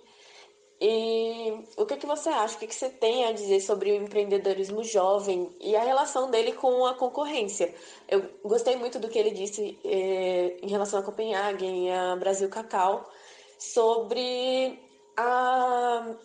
e 0.82 1.66
o 1.76 1.86
que, 1.86 1.98
que 1.98 2.06
você 2.06 2.30
acha? 2.30 2.56
O 2.56 2.60
que, 2.60 2.68
que 2.68 2.76
você 2.76 2.90
tem 2.90 3.26
a 3.26 3.34
dizer 3.34 3.60
sobre 3.60 3.92
o 3.92 3.96
empreendedorismo 3.96 4.82
jovem 4.82 5.50
e 5.60 5.76
a 5.76 5.84
relação 5.84 6.32
dele 6.32 6.54
com 6.54 6.86
a 6.86 6.94
concorrência? 6.94 7.74
Eu 8.08 8.24
gostei 8.44 8.78
muito 8.78 8.98
do 8.98 9.10
que 9.10 9.20
ele 9.20 9.32
disse 9.32 9.78
eh, 9.84 10.58
em 10.62 10.70
relação 10.70 11.00
a 11.00 11.04
Copenhague 11.04 11.66
e 11.66 11.90
a 11.92 12.16
Brasil 12.16 12.48
Cacau 12.48 13.10
sobre 13.58 14.80
a 15.18 16.16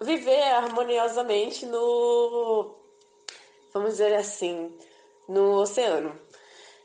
viver 0.00 0.42
harmoniosamente 0.42 1.66
no, 1.66 2.76
vamos 3.72 3.90
dizer 3.90 4.14
assim, 4.14 4.72
no 5.28 5.60
oceano. 5.60 6.16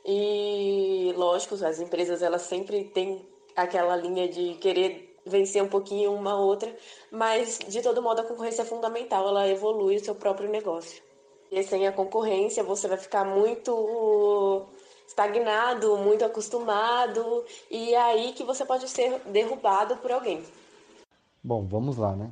E 0.04 1.12
lógico, 1.16 1.54
as 1.54 1.78
empresas 1.78 2.20
elas 2.20 2.42
sempre 2.42 2.84
têm 2.84 3.24
aquela 3.54 3.94
linha 3.94 4.28
de 4.28 4.54
querer 4.54 5.09
vencer 5.26 5.62
um 5.62 5.68
pouquinho 5.68 6.12
uma 6.12 6.36
outra, 6.36 6.74
mas 7.10 7.58
de 7.68 7.82
todo 7.82 8.02
modo 8.02 8.20
a 8.20 8.24
concorrência 8.24 8.62
é 8.62 8.64
fundamental, 8.64 9.28
ela 9.28 9.48
evolui 9.48 9.96
o 9.96 10.04
seu 10.04 10.14
próprio 10.14 10.50
negócio. 10.50 11.02
E 11.50 11.62
sem 11.62 11.86
a 11.86 11.92
concorrência 11.92 12.62
você 12.62 12.86
vai 12.86 12.96
ficar 12.96 13.24
muito 13.24 14.66
estagnado, 15.06 15.96
muito 15.98 16.24
acostumado, 16.24 17.44
e 17.70 17.94
é 17.94 18.00
aí 18.00 18.32
que 18.32 18.44
você 18.44 18.64
pode 18.64 18.88
ser 18.88 19.20
derrubado 19.26 19.96
por 19.96 20.12
alguém. 20.12 20.42
Bom, 21.42 21.66
vamos 21.66 21.96
lá, 21.96 22.14
né? 22.14 22.30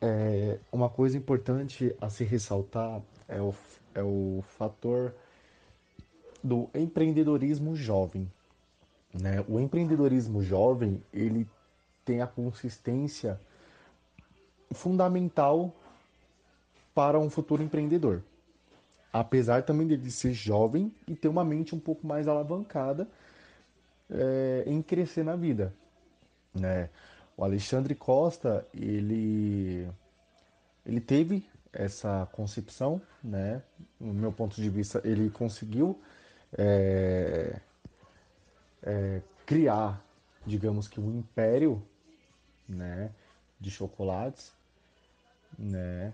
É, 0.00 0.58
uma 0.72 0.88
coisa 0.88 1.18
importante 1.18 1.94
a 2.00 2.08
se 2.08 2.24
ressaltar 2.24 3.02
é 3.26 3.40
o, 3.40 3.54
é 3.94 4.02
o 4.02 4.42
fator 4.56 5.12
do 6.42 6.70
empreendedorismo 6.74 7.74
jovem. 7.74 8.30
Né? 9.12 9.44
O 9.48 9.58
empreendedorismo 9.58 10.42
jovem 10.42 11.02
ele 11.12 11.46
tem 12.08 12.22
a 12.22 12.26
consistência 12.26 13.38
fundamental 14.72 15.74
para 16.94 17.18
um 17.18 17.28
futuro 17.28 17.62
empreendedor. 17.62 18.22
Apesar 19.12 19.62
também 19.62 19.86
de 19.86 20.10
ser 20.10 20.32
jovem 20.32 20.90
e 21.06 21.14
ter 21.14 21.28
uma 21.28 21.44
mente 21.44 21.74
um 21.74 21.78
pouco 21.78 22.06
mais 22.06 22.26
alavancada 22.26 23.06
é, 24.10 24.64
em 24.66 24.80
crescer 24.80 25.22
na 25.22 25.36
vida. 25.36 25.74
Né? 26.54 26.88
O 27.36 27.44
Alexandre 27.44 27.94
Costa, 27.94 28.66
ele, 28.72 29.86
ele 30.86 31.02
teve 31.02 31.46
essa 31.74 32.26
concepção, 32.32 33.02
né? 33.22 33.62
No 34.00 34.14
meu 34.14 34.32
ponto 34.32 34.56
de 34.56 34.70
vista, 34.70 35.02
ele 35.04 35.28
conseguiu 35.28 36.00
é, 36.56 37.60
é, 38.82 39.20
criar, 39.44 40.02
digamos 40.46 40.88
que 40.88 40.98
um 40.98 41.18
império 41.18 41.82
né, 42.68 43.10
de 43.58 43.70
chocolates, 43.70 44.52
né? 45.58 46.12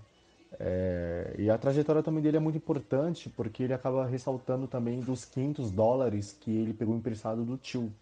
É, 0.60 1.34
e 1.36 1.50
a 1.50 1.58
trajetória 1.58 2.02
também 2.02 2.22
dele 2.22 2.36
é 2.36 2.40
muito 2.40 2.56
importante 2.56 3.28
porque 3.28 3.64
ele 3.64 3.74
acaba 3.74 4.06
ressaltando 4.06 4.68
também 4.68 5.00
dos 5.00 5.24
500 5.24 5.72
dólares 5.72 6.32
que 6.32 6.56
ele 6.56 6.72
pegou 6.72 6.94
emprestado 6.94 7.44
do 7.44 7.56
tio, 7.56 7.92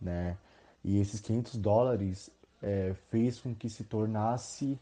né? 0.00 0.36
E 0.84 1.00
esses 1.00 1.20
500 1.20 1.56
dólares 1.56 2.30
é, 2.62 2.94
fez 3.10 3.40
com 3.40 3.54
que 3.54 3.70
se 3.70 3.84
tornasse 3.84 4.78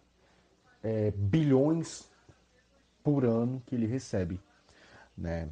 é, 0.82 1.12
bilhões 1.12 2.08
por 3.02 3.24
ano 3.24 3.62
que 3.66 3.74
ele 3.74 3.86
recebe, 3.86 4.40
né? 5.16 5.48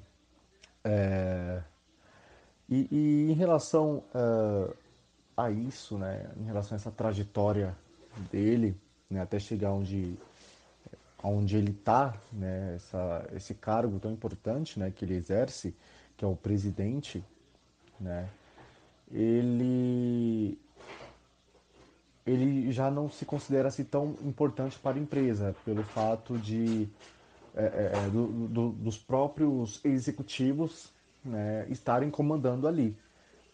É, 0.82 1.62
e, 2.68 2.88
e, 2.90 3.30
em 3.30 3.34
relação 3.34 4.02
uh, 4.14 4.74
a 5.36 5.50
isso, 5.50 5.98
né, 5.98 6.30
em 6.36 6.44
relação 6.44 6.76
a 6.76 6.80
essa 6.80 6.90
trajetória 6.90 7.76
dele, 8.30 8.76
né, 9.10 9.20
até 9.20 9.38
chegar 9.38 9.72
onde, 9.72 10.16
onde 11.22 11.56
ele 11.56 11.72
está, 11.72 12.14
né, 12.32 12.74
essa, 12.76 13.28
esse 13.34 13.54
cargo 13.54 13.98
tão 13.98 14.12
importante, 14.12 14.78
né, 14.78 14.92
que 14.94 15.04
ele 15.04 15.14
exerce, 15.14 15.74
que 16.16 16.24
é 16.24 16.28
o 16.28 16.36
presidente, 16.36 17.24
né, 17.98 18.28
ele 19.10 20.58
ele 22.26 22.72
já 22.72 22.90
não 22.90 23.10
se 23.10 23.26
considera 23.26 23.68
assim 23.68 23.84
tão 23.84 24.16
importante 24.22 24.78
para 24.78 24.96
a 24.96 25.00
empresa 25.00 25.54
pelo 25.62 25.82
fato 25.82 26.38
de 26.38 26.88
é, 27.54 27.64
é, 27.64 27.92
é 27.94 28.08
do, 28.08 28.48
do, 28.48 28.70
dos 28.70 28.96
próprios 28.96 29.78
executivos 29.84 30.90
né, 31.24 31.66
estarem 31.70 32.10
comandando 32.10 32.68
ali, 32.68 32.96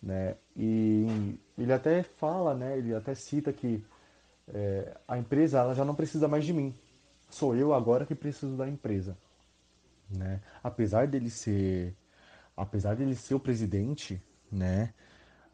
né? 0.02 0.36
E 0.56 1.38
ele 1.58 1.72
até 1.72 2.02
fala, 2.02 2.54
né? 2.54 2.78
Ele 2.78 2.94
até 2.94 3.14
cita 3.14 3.52
que 3.52 3.84
é, 4.48 4.96
a 5.06 5.18
empresa 5.18 5.58
ela 5.58 5.74
já 5.74 5.84
não 5.84 5.94
precisa 5.94 6.26
mais 6.26 6.44
de 6.44 6.52
mim. 6.52 6.74
Sou 7.28 7.54
eu 7.54 7.72
agora 7.72 8.06
que 8.06 8.14
preciso 8.14 8.56
da 8.56 8.68
empresa, 8.68 9.16
né? 10.10 10.40
Apesar 10.62 11.06
dele 11.06 11.30
ser, 11.30 11.94
apesar 12.56 12.96
dele 12.96 13.14
ser 13.14 13.34
o 13.34 13.40
presidente, 13.40 14.20
né? 14.50 14.92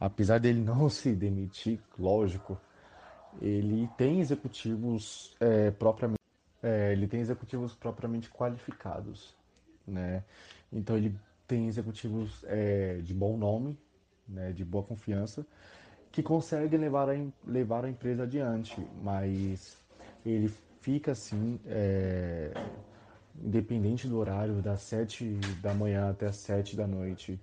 Apesar 0.01 0.39
dele 0.39 0.61
não 0.61 0.89
se 0.91 1.15
demitir, 1.15 1.81
lógico, 1.99 2.59
ele 3.41 3.89
tem 3.99 4.21
executivos 4.21 5.35
é, 5.41 5.71
propriamente, 5.71 6.21
é, 6.63 6.93
ele 6.93 7.07
tem 7.07 7.21
executivos 7.21 7.75
propriamente 7.75 8.31
qualificados, 8.31 9.35
né? 9.87 10.25
Então 10.73 10.97
ele 10.97 11.15
tem 11.47 11.69
executivos 11.69 12.43
é, 12.45 12.99
de 13.03 13.13
bom 13.13 13.37
nome, 13.37 13.79
né, 14.29 14.53
de 14.53 14.65
boa 14.65 14.85
confiança, 14.85 15.47
que 16.11 16.23
conseguem 16.23 16.79
levar 16.79 17.09
a, 17.09 17.15
levar 17.47 17.85
a 17.85 17.91
empresa 17.91 18.23
adiante, 18.23 18.77
mas 19.03 19.77
ele 20.25 20.49
fica 20.81 21.13
assim, 21.13 21.61
é, 21.67 22.53
independente 23.43 24.09
do 24.09 24.17
horário, 24.17 24.63
das 24.63 24.83
7 24.83 25.25
da 25.61 25.75
manhã 25.75 26.11
até 26.11 26.27
as 26.27 26.37
7 26.37 26.77
da 26.77 26.87
noite, 26.87 27.41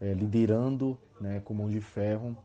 é, 0.00 0.12
liderando 0.12 0.98
né, 1.20 1.40
com 1.44 1.54
mão 1.54 1.68
de 1.68 1.80
ferro, 1.80 2.36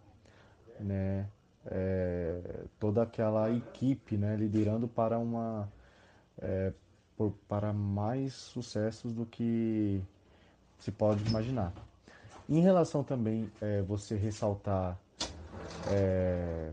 né, 0.80 1.28
é, 1.66 2.64
toda 2.80 3.04
aquela 3.04 3.52
equipe, 3.52 4.18
né, 4.18 4.36
liderando 4.36 4.88
para 4.88 5.20
uma 5.20 5.72
é, 6.40 6.72
por, 7.16 7.34
para 7.48 7.74
mais 7.74 8.34
sucessos 8.34 9.14
do 9.14 9.26
que 9.26 10.02
se 10.80 10.92
pode 10.92 11.28
imaginar. 11.28 11.74
Em 12.50 12.62
relação 12.62 13.04
também 13.04 13.52
é, 13.62 13.82
você 13.82 14.16
ressaltar 14.16 14.98
é, 15.90 16.72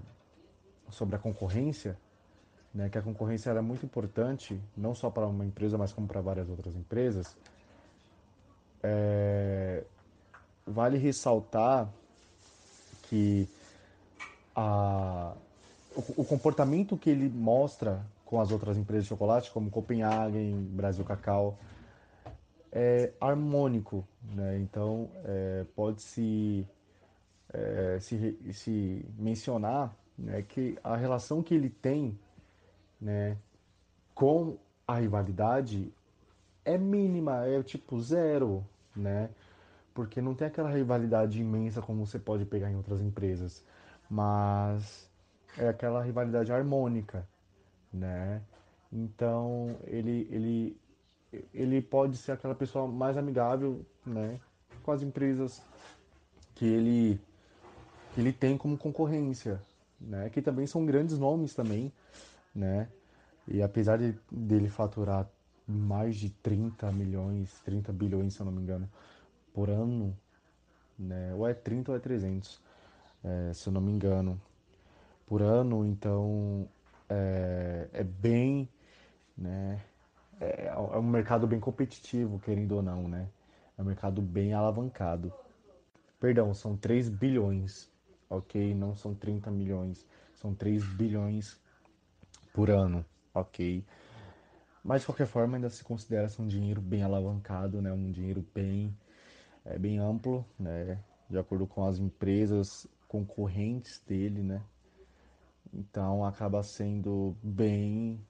sobre 0.90 1.16
a 1.16 1.18
concorrência, 1.18 1.96
né, 2.72 2.88
que 2.88 2.98
a 2.98 3.02
concorrência 3.02 3.50
era 3.50 3.60
muito 3.60 3.84
importante, 3.84 4.60
não 4.76 4.94
só 4.94 5.10
para 5.10 5.26
uma 5.26 5.44
empresa, 5.44 5.76
mas 5.76 5.92
como 5.92 6.06
para 6.06 6.20
várias 6.20 6.48
outras 6.48 6.74
empresas, 6.76 7.36
é, 8.82 9.82
vale 10.66 10.98
ressaltar 10.98 11.88
que 13.08 13.48
a, 14.54 15.32
o, 15.96 16.22
o, 16.22 16.24
comportamento 16.24 16.96
que 16.96 17.10
ele 17.10 17.28
mostra 17.28 18.00
com 18.24 18.40
as 18.40 18.50
outras 18.50 18.76
empresas 18.76 19.04
de 19.04 19.08
chocolate, 19.08 19.50
como 19.50 19.70
Copenhagen, 19.70 20.54
Brasil 20.70 21.04
Cacau, 21.04 21.56
é 22.74 23.12
harmônico, 23.20 24.06
né? 24.34 24.58
Então 24.58 25.08
é, 25.24 25.64
pode 25.74 26.02
se, 26.02 26.66
é, 27.52 27.98
se, 28.00 28.36
se 28.52 29.06
mencionar 29.18 29.96
né, 30.18 30.42
que 30.42 30.78
a 30.84 30.96
relação 30.96 31.42
que 31.42 31.54
ele 31.54 31.70
tem 31.70 32.18
né, 33.00 33.38
com 34.14 34.58
a 34.86 34.96
rivalidade 34.96 35.92
é 36.64 36.76
mínima, 36.76 37.46
é 37.46 37.62
tipo 37.62 38.00
zero, 38.00 38.66
né? 38.94 39.30
Porque 39.94 40.20
não 40.20 40.34
tem 40.34 40.48
aquela 40.48 40.70
rivalidade 40.70 41.40
imensa 41.40 41.80
como 41.80 42.04
você 42.04 42.18
pode 42.18 42.44
pegar 42.44 42.70
em 42.70 42.76
outras 42.76 43.00
empresas 43.00 43.64
mas 44.08 45.10
é 45.58 45.68
aquela 45.68 46.02
rivalidade 46.02 46.52
harmônica, 46.52 47.26
né? 47.92 48.42
Então 48.92 49.76
ele 49.84 50.28
ele 50.30 50.80
ele 51.52 51.80
pode 51.80 52.16
ser 52.16 52.32
aquela 52.32 52.54
pessoa 52.54 52.86
mais 52.86 53.16
amigável, 53.16 53.84
né, 54.04 54.40
com 54.82 54.92
as 54.92 55.02
empresas 55.02 55.62
que 56.54 56.64
ele 56.64 57.20
que 58.14 58.20
ele 58.20 58.32
tem 58.32 58.56
como 58.56 58.78
concorrência, 58.78 59.60
né? 60.00 60.30
Que 60.30 60.40
também 60.40 60.66
são 60.66 60.86
grandes 60.86 61.18
nomes 61.18 61.52
também, 61.52 61.92
né? 62.54 62.88
E 63.48 63.60
apesar 63.60 63.98
de 63.98 64.16
dele 64.30 64.68
faturar 64.68 65.28
mais 65.66 66.16
de 66.16 66.30
30 66.30 66.92
milhões, 66.92 67.60
30 67.64 67.92
bilhões, 67.92 68.34
se 68.34 68.40
eu 68.40 68.46
não 68.46 68.52
me 68.52 68.62
engano, 68.62 68.88
por 69.52 69.68
ano, 69.68 70.16
né? 70.96 71.34
Ou 71.34 71.48
é 71.48 71.54
30 71.54 71.90
ou 71.90 71.96
é 71.96 72.00
300 72.00 72.60
é, 73.24 73.52
se 73.52 73.68
eu 73.68 73.72
não 73.72 73.80
me 73.80 73.90
engano, 73.90 74.40
por 75.26 75.42
ano. 75.42 75.84
Então 75.84 76.68
é, 77.08 77.88
é 77.92 78.04
bem, 78.04 78.68
né? 79.36 79.80
É, 80.40 80.66
é 80.66 80.98
um 80.98 81.02
mercado 81.02 81.46
bem 81.46 81.60
competitivo, 81.60 82.38
querendo 82.38 82.72
ou 82.72 82.82
não, 82.82 83.08
né? 83.08 83.28
É 83.76 83.82
um 83.82 83.84
mercado 83.84 84.20
bem 84.20 84.52
alavancado. 84.52 85.32
Perdão, 86.20 86.54
são 86.54 86.76
3 86.76 87.08
bilhões, 87.08 87.90
ok? 88.28 88.74
Não 88.74 88.94
são 88.94 89.14
30 89.14 89.50
milhões, 89.50 90.06
são 90.34 90.54
3 90.54 90.84
bilhões 90.84 91.60
por 92.52 92.70
ano, 92.70 93.04
ok? 93.34 93.84
Mas 94.82 95.00
de 95.00 95.06
qualquer 95.06 95.26
forma 95.26 95.56
ainda 95.56 95.70
se 95.70 95.82
considera 95.82 96.28
um 96.38 96.46
dinheiro 96.46 96.80
bem 96.80 97.02
alavancado, 97.02 97.80
né? 97.80 97.92
Um 97.92 98.10
dinheiro 98.10 98.44
bem, 98.54 98.96
é, 99.64 99.78
bem 99.78 99.98
amplo, 99.98 100.44
né? 100.58 100.98
De 101.28 101.38
acordo 101.38 101.66
com 101.66 101.86
as 101.86 101.98
empresas 101.98 102.86
concorrentes 103.08 104.02
dele, 104.06 104.42
né? 104.42 104.62
Então 105.72 106.24
acaba 106.24 106.62
sendo 106.62 107.34
bem 107.42 108.20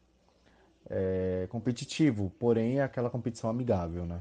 é, 0.91 1.47
competitivo, 1.51 2.33
porém 2.39 2.79
é 2.79 2.83
aquela 2.83 3.11
competição 3.11 3.49
amigável, 3.51 4.05
né? 4.05 4.21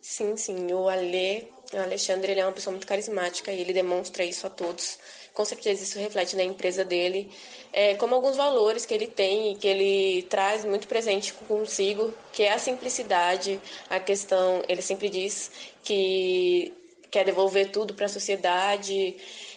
Sim, 0.00 0.36
sim. 0.36 0.72
O 0.72 0.88
Ale, 0.88 1.48
o 1.72 1.78
Alexandre, 1.78 2.30
ele 2.30 2.40
é 2.40 2.46
uma 2.46 2.52
pessoa 2.52 2.72
muito 2.72 2.86
carismática 2.86 3.52
e 3.52 3.60
ele 3.60 3.72
demonstra 3.72 4.24
isso 4.24 4.46
a 4.46 4.50
todos. 4.50 4.98
Com 5.34 5.44
certeza 5.44 5.82
isso 5.82 5.98
reflete 5.98 6.36
na 6.36 6.44
empresa 6.44 6.84
dele, 6.84 7.30
é, 7.72 7.94
como 7.96 8.14
alguns 8.14 8.36
valores 8.36 8.86
que 8.86 8.94
ele 8.94 9.06
tem 9.06 9.52
e 9.52 9.56
que 9.56 9.66
ele 9.66 10.22
traz 10.30 10.64
muito 10.64 10.88
presente 10.88 11.34
consigo, 11.34 12.14
que 12.32 12.42
é 12.44 12.52
a 12.52 12.58
simplicidade, 12.58 13.60
a 13.90 14.00
questão, 14.00 14.62
ele 14.68 14.80
sempre 14.80 15.10
diz 15.10 15.50
que 15.82 16.72
quer 17.10 17.24
devolver 17.24 17.70
tudo 17.70 17.92
para 17.94 18.06
a 18.06 18.08
sociedade 18.08 19.16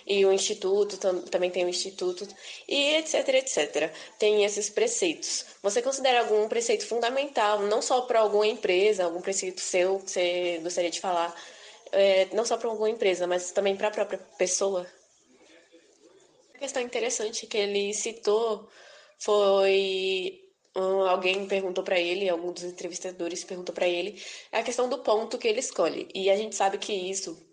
e 0.10 0.26
o 0.26 0.34
instituto 0.34 0.98
também 1.30 1.52
tem 1.52 1.64
o 1.64 1.70
instituto 1.70 2.28
e 2.68 2.96
etc, 2.96 3.30
etc. 3.30 3.94
Tem 4.18 4.44
esses 4.44 4.68
preceitos. 4.68 5.46
Você 5.62 5.84
considera 5.84 6.22
algum 6.22 6.50
preceito 6.50 6.88
fundamental, 6.88 7.62
não 7.62 7.80
só 7.80 8.02
para 8.02 8.20
alguma 8.20 8.48
empresa, 8.48 9.04
algum 9.04 9.22
preceito 9.22 9.62
seu 9.62 10.00
que 10.00 10.10
você 10.10 10.60
gostaria 10.64 10.90
de 10.90 11.00
falar, 11.00 11.36
é, 11.92 12.26
não 12.34 12.44
só 12.44 12.58
para 12.58 12.70
alguma 12.70 12.90
empresa, 12.90 13.28
mas 13.28 13.52
também 13.52 13.76
para 13.76 13.90
a 13.90 13.92
própria 13.92 14.18
pessoa? 14.38 14.88
A 16.56 16.58
questão 16.58 16.82
interessante 16.82 17.46
que 17.46 17.58
ele 17.58 17.94
citou 17.94 18.68
foi 19.20 20.44
alguém 21.10 21.48
perguntou 21.48 21.84
para 21.84 22.00
ele, 22.00 22.30
algum 22.30 22.52
dos 22.52 22.64
entrevistadores 22.64 23.44
perguntou 23.44 23.76
para 23.76 23.88
ele, 23.88 24.22
é 24.52 24.60
a 24.60 24.64
questão 24.64 24.88
do 24.90 25.00
ponto 25.00 25.38
que 25.38 25.48
ele 25.48 25.60
escolhe. 25.60 26.08
E 26.16 26.30
a 26.30 26.36
gente 26.36 26.56
sabe 26.56 26.78
que 26.78 26.94
isso 26.94 27.49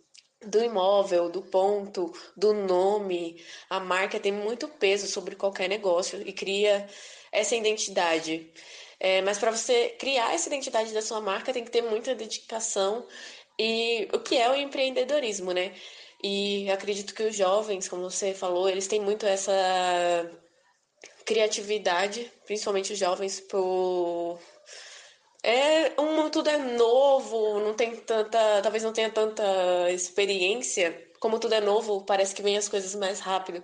do 0.46 0.62
imóvel, 0.62 1.28
do 1.28 1.42
ponto, 1.42 2.12
do 2.36 2.52
nome. 2.52 3.42
A 3.68 3.80
marca 3.80 4.20
tem 4.20 4.32
muito 4.32 4.68
peso 4.68 5.06
sobre 5.06 5.34
qualquer 5.36 5.68
negócio 5.68 6.22
e 6.26 6.32
cria 6.32 6.88
essa 7.32 7.56
identidade. 7.56 8.50
É, 8.98 9.20
mas 9.22 9.38
para 9.38 9.50
você 9.50 9.90
criar 9.98 10.34
essa 10.34 10.48
identidade 10.48 10.92
da 10.94 11.02
sua 11.02 11.20
marca 11.20 11.52
tem 11.52 11.64
que 11.64 11.70
ter 11.70 11.82
muita 11.82 12.14
dedicação 12.14 13.06
e 13.58 14.08
o 14.12 14.18
que 14.20 14.36
é 14.36 14.50
o 14.50 14.54
empreendedorismo, 14.56 15.52
né? 15.52 15.74
E 16.22 16.70
acredito 16.70 17.14
que 17.14 17.22
os 17.22 17.36
jovens, 17.36 17.88
como 17.88 18.02
você 18.10 18.34
falou, 18.34 18.68
eles 18.68 18.86
têm 18.86 19.00
muito 19.00 19.26
essa 19.26 19.52
criatividade, 21.24 22.30
principalmente 22.46 22.92
os 22.92 22.98
jovens, 22.98 23.40
por 23.40 24.38
é 25.42 26.00
um 26.00 26.28
tudo 26.30 26.48
é 26.50 26.58
novo, 26.58 27.60
não 27.60 27.74
tem 27.74 27.96
tanta, 27.96 28.62
talvez 28.62 28.82
não 28.82 28.92
tenha 28.92 29.10
tanta 29.10 29.42
experiência. 29.92 31.04
Como 31.20 31.38
tudo 31.40 31.54
é 31.54 31.60
novo, 31.60 32.04
parece 32.04 32.34
que 32.34 32.42
vem 32.42 32.56
as 32.56 32.68
coisas 32.68 32.94
mais 32.94 33.20
rápido. 33.20 33.62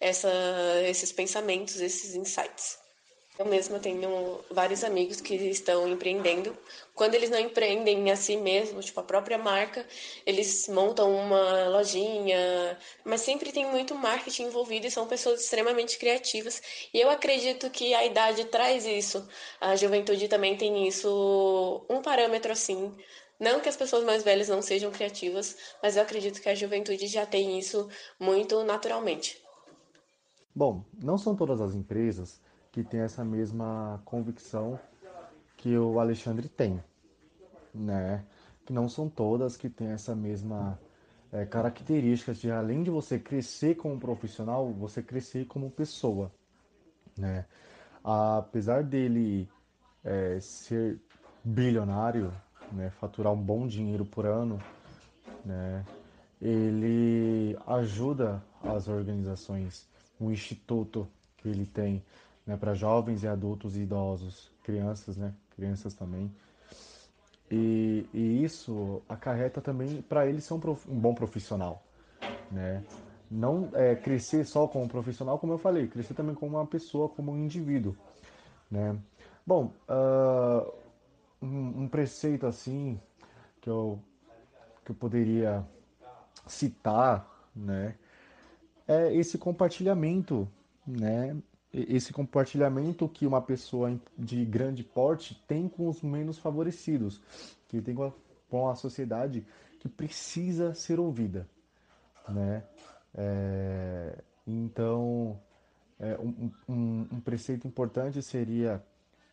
Essa, 0.00 0.28
esses 0.84 1.12
pensamentos, 1.12 1.80
esses 1.80 2.14
insights. 2.14 2.81
Eu 3.38 3.46
mesma 3.46 3.78
tenho 3.78 4.44
vários 4.50 4.84
amigos 4.84 5.20
que 5.20 5.34
estão 5.34 5.88
empreendendo. 5.88 6.56
Quando 6.94 7.14
eles 7.14 7.30
não 7.30 7.38
empreendem 7.38 8.10
a 8.10 8.16
si 8.16 8.36
mesmos, 8.36 8.84
tipo 8.84 9.00
a 9.00 9.02
própria 9.02 9.38
marca, 9.38 9.86
eles 10.26 10.68
montam 10.68 11.10
uma 11.10 11.68
lojinha, 11.68 12.78
mas 13.04 13.22
sempre 13.22 13.50
tem 13.50 13.66
muito 13.66 13.94
marketing 13.94 14.44
envolvido 14.44 14.86
e 14.86 14.90
são 14.90 15.06
pessoas 15.06 15.40
extremamente 15.40 15.98
criativas. 15.98 16.60
E 16.92 17.00
eu 17.00 17.08
acredito 17.08 17.70
que 17.70 17.94
a 17.94 18.04
idade 18.04 18.44
traz 18.44 18.84
isso. 18.84 19.26
A 19.60 19.74
juventude 19.76 20.28
também 20.28 20.54
tem 20.56 20.86
isso, 20.86 21.84
um 21.88 22.02
parâmetro 22.02 22.52
assim. 22.52 22.94
Não 23.40 23.60
que 23.60 23.68
as 23.68 23.76
pessoas 23.76 24.04
mais 24.04 24.22
velhas 24.22 24.48
não 24.48 24.60
sejam 24.60 24.92
criativas, 24.92 25.56
mas 25.82 25.96
eu 25.96 26.02
acredito 26.02 26.40
que 26.40 26.50
a 26.50 26.54
juventude 26.54 27.06
já 27.06 27.24
tem 27.24 27.58
isso 27.58 27.88
muito 28.20 28.62
naturalmente. 28.62 29.42
Bom, 30.54 30.84
não 31.02 31.16
são 31.16 31.34
todas 31.34 31.62
as 31.62 31.74
empresas 31.74 32.38
que 32.72 32.82
tem 32.82 33.00
essa 33.00 33.22
mesma 33.24 34.00
convicção 34.04 34.80
que 35.58 35.76
o 35.76 36.00
Alexandre 36.00 36.48
tem, 36.48 36.82
né? 37.72 38.24
Que 38.64 38.72
não 38.72 38.88
são 38.88 39.08
todas 39.08 39.56
que 39.56 39.68
têm 39.68 39.88
essa 39.88 40.14
mesma 40.16 40.78
é, 41.30 41.44
característica 41.44 42.32
de 42.32 42.50
além 42.50 42.82
de 42.82 42.90
você 42.90 43.18
crescer 43.18 43.76
como 43.76 44.00
profissional, 44.00 44.72
você 44.72 45.02
crescer 45.02 45.44
como 45.44 45.70
pessoa, 45.70 46.32
né? 47.16 47.44
Apesar 48.02 48.82
dele 48.82 49.48
é, 50.02 50.40
ser 50.40 50.98
bilionário, 51.44 52.32
né, 52.72 52.90
faturar 52.90 53.32
um 53.32 53.40
bom 53.40 53.66
dinheiro 53.66 54.04
por 54.04 54.26
ano, 54.26 54.60
né, 55.44 55.84
ele 56.40 57.56
ajuda 57.66 58.42
as 58.62 58.88
organizações, 58.88 59.88
o 60.18 60.30
instituto 60.30 61.08
que 61.36 61.48
ele 61.48 61.66
tem 61.66 62.02
né, 62.46 62.56
para 62.56 62.74
jovens 62.74 63.22
e 63.22 63.28
adultos 63.28 63.76
e 63.76 63.80
idosos, 63.80 64.50
crianças, 64.62 65.16
né, 65.16 65.32
crianças 65.54 65.94
também. 65.94 66.30
E, 67.50 68.06
e 68.14 68.42
isso 68.42 69.02
acarreta 69.08 69.60
também 69.60 70.00
para 70.02 70.26
ele 70.26 70.40
ser 70.40 70.54
um, 70.54 70.60
prof, 70.60 70.90
um, 70.90 70.98
bom 70.98 71.14
profissional, 71.14 71.82
né? 72.50 72.82
Não 73.30 73.68
é, 73.74 73.94
crescer 73.94 74.44
só 74.44 74.66
como 74.66 74.88
profissional, 74.88 75.38
como 75.38 75.52
eu 75.52 75.58
falei, 75.58 75.86
crescer 75.86 76.14
também 76.14 76.34
como 76.34 76.56
uma 76.56 76.66
pessoa, 76.66 77.08
como 77.10 77.32
um 77.32 77.38
indivíduo, 77.38 77.94
né? 78.70 78.96
Bom, 79.46 79.72
uh, 79.88 80.72
um, 81.42 81.82
um 81.82 81.88
preceito 81.88 82.46
assim 82.46 82.98
que 83.60 83.68
eu, 83.68 83.98
que 84.84 84.92
eu 84.92 84.94
poderia 84.94 85.66
citar, 86.46 87.28
né, 87.54 87.96
é 88.86 89.14
esse 89.14 89.38
compartilhamento, 89.38 90.48
né, 90.86 91.36
esse 91.72 92.12
compartilhamento 92.12 93.08
que 93.08 93.26
uma 93.26 93.40
pessoa 93.40 93.98
de 94.18 94.44
grande 94.44 94.84
porte 94.84 95.42
tem 95.48 95.68
com 95.68 95.88
os 95.88 96.02
menos 96.02 96.38
favorecidos, 96.38 97.20
que 97.68 97.80
tem 97.80 97.94
com 98.48 98.68
a 98.68 98.74
sociedade 98.74 99.46
que 99.80 99.88
precisa 99.88 100.74
ser 100.74 101.00
ouvida, 101.00 101.48
né? 102.28 102.62
É, 103.14 104.18
então, 104.46 105.40
é, 105.98 106.18
um, 106.18 106.50
um, 106.68 107.08
um, 107.12 107.20
preceito 107.20 107.66
importante 107.66 108.22
seria 108.22 108.82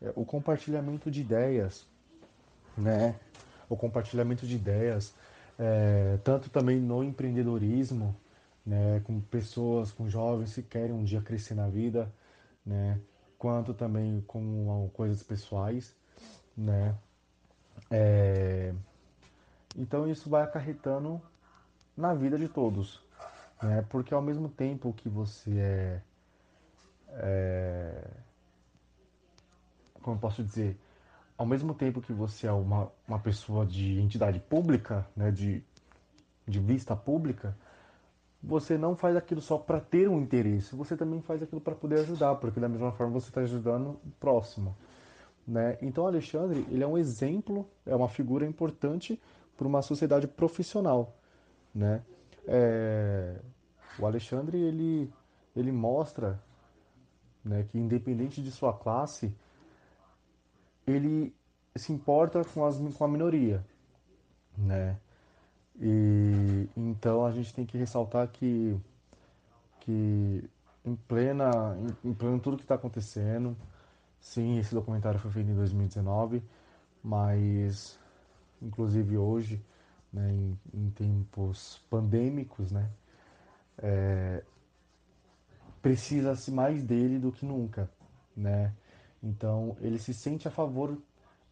é, 0.01 0.11
o 0.15 0.25
compartilhamento 0.25 1.11
de 1.11 1.21
ideias, 1.21 1.85
né? 2.77 3.19
O 3.67 3.75
compartilhamento 3.75 4.47
de 4.47 4.55
ideias, 4.55 5.13
é, 5.57 6.17
tanto 6.23 6.49
também 6.49 6.79
no 6.79 7.03
empreendedorismo, 7.03 8.15
né? 8.65 9.01
Com 9.03 9.19
pessoas, 9.19 9.91
com 9.91 10.09
jovens 10.09 10.55
que 10.55 10.63
querem 10.63 10.93
um 10.93 11.03
dia 11.03 11.21
crescer 11.21 11.53
na 11.53 11.67
vida, 11.67 12.11
né? 12.69 13.01
Quanto 13.37 13.73
também 13.73 14.21
com 14.27 14.89
coisas 14.93 15.23
pessoais, 15.23 15.95
né? 16.55 16.95
É... 17.89 18.73
Então 19.75 20.07
isso 20.07 20.29
vai 20.29 20.43
acarretando 20.43 21.21
na 21.97 22.13
vida 22.13 22.37
de 22.37 22.47
todos, 22.47 23.03
né? 23.61 23.83
Porque 23.89 24.13
ao 24.13 24.21
mesmo 24.21 24.49
tempo 24.49 24.93
que 24.93 25.09
você 25.09 25.51
é, 25.57 26.01
é... 27.09 28.07
como 30.01 30.17
eu 30.17 30.21
posso 30.21 30.43
dizer, 30.43 30.77
ao 31.37 31.45
mesmo 31.45 31.73
tempo 31.73 32.01
que 32.01 32.13
você 32.13 32.45
é 32.45 32.51
uma, 32.51 32.91
uma 33.07 33.19
pessoa 33.19 33.65
de 33.65 33.99
entidade 33.99 34.39
pública, 34.39 35.07
né? 35.15 35.31
De, 35.31 35.63
de 36.47 36.59
vista 36.59 36.95
pública, 36.95 37.57
você 38.41 38.77
não 38.77 38.95
faz 38.95 39.15
aquilo 39.15 39.41
só 39.41 39.57
para 39.57 39.79
ter 39.79 40.09
um 40.09 40.19
interesse, 40.19 40.75
você 40.75 40.95
também 40.95 41.21
faz 41.21 41.43
aquilo 41.43 41.59
para 41.59 41.75
poder 41.75 41.99
ajudar, 41.99 42.35
porque 42.35 42.59
da 42.59 42.69
mesma 42.69 42.91
forma 42.91 43.13
você 43.13 43.27
está 43.29 43.41
ajudando 43.41 43.99
o 44.05 44.11
próximo. 44.19 44.75
Né? 45.45 45.77
Então, 45.81 46.07
Alexandre, 46.07 46.65
ele 46.69 46.83
é 46.83 46.87
um 46.87 46.97
exemplo, 46.97 47.67
é 47.85 47.95
uma 47.95 48.07
figura 48.07 48.45
importante 48.45 49.19
para 49.57 49.67
uma 49.67 49.81
sociedade 49.81 50.27
profissional. 50.27 51.15
Né? 51.73 52.01
É... 52.47 53.35
O 53.97 54.05
Alexandre, 54.05 54.57
ele, 54.57 55.11
ele 55.55 55.71
mostra 55.71 56.41
né, 57.43 57.65
que 57.69 57.77
independente 57.77 58.41
de 58.41 58.51
sua 58.51 58.71
classe, 58.71 59.33
ele 60.87 61.35
se 61.75 61.91
importa 61.91 62.43
com, 62.45 62.63
as, 62.63 62.77
com 62.77 63.03
a 63.03 63.07
minoria. 63.07 63.65
Né? 64.57 64.97
E 65.79 66.67
então 66.75 67.25
a 67.25 67.31
gente 67.31 67.53
tem 67.53 67.65
que 67.65 67.77
ressaltar 67.77 68.27
que, 68.27 68.77
que 69.79 70.49
em 70.83 70.95
plena, 70.95 71.77
em, 72.03 72.09
em 72.09 72.13
pleno 72.13 72.39
tudo 72.39 72.57
que 72.57 72.63
está 72.63 72.75
acontecendo, 72.75 73.55
sim, 74.19 74.57
esse 74.59 74.73
documentário 74.73 75.19
foi 75.19 75.31
feito 75.31 75.49
em 75.49 75.55
2019, 75.55 76.43
mas 77.03 77.97
inclusive 78.61 79.17
hoje, 79.17 79.63
né, 80.11 80.31
em, 80.31 80.59
em 80.73 80.89
tempos 80.91 81.81
pandêmicos, 81.89 82.71
né, 82.71 82.89
é, 83.77 84.43
precisa-se 85.81 86.51
mais 86.51 86.83
dele 86.83 87.17
do 87.19 87.31
que 87.31 87.45
nunca, 87.45 87.89
né? 88.35 88.73
Então 89.23 89.77
ele 89.79 89.97
se 89.97 90.13
sente 90.13 90.47
a 90.47 90.51
favor 90.51 90.97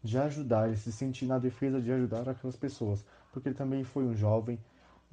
de 0.02 0.18
ajudar, 0.18 0.68
ele 0.68 0.76
se 0.76 0.92
sente 0.92 1.24
na 1.26 1.38
defesa 1.38 1.80
de 1.80 1.90
ajudar 1.92 2.28
aquelas 2.28 2.56
pessoas 2.56 3.04
porque 3.32 3.48
ele 3.48 3.56
também 3.56 3.84
foi 3.84 4.04
um 4.04 4.14
jovem 4.14 4.58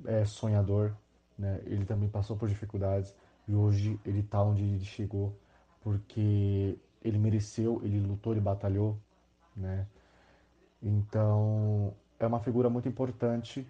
é, 0.06 0.25
sonhador, 0.25 0.95
né? 1.38 1.62
Ele 1.65 1.86
também 1.86 2.10
passou 2.10 2.38
por 2.38 2.49
dificuldades 2.49 3.13
e 3.47 3.54
hoje 3.54 3.99
ele 4.06 4.19
está 4.19 4.41
onde 4.41 4.63
ele 4.63 4.86
chegou 4.86 5.38
porque 5.82 6.80
ele 7.04 7.19
mereceu, 7.19 7.80
ele 7.84 7.99
lutou, 7.99 8.34
ele 8.34 8.41
batalhou, 8.41 8.97
né? 9.56 9.88
Então 10.82 11.93
é 12.19 12.25
uma 12.25 12.39
figura 12.39 12.69
muito 12.69 12.88
importante 12.88 13.67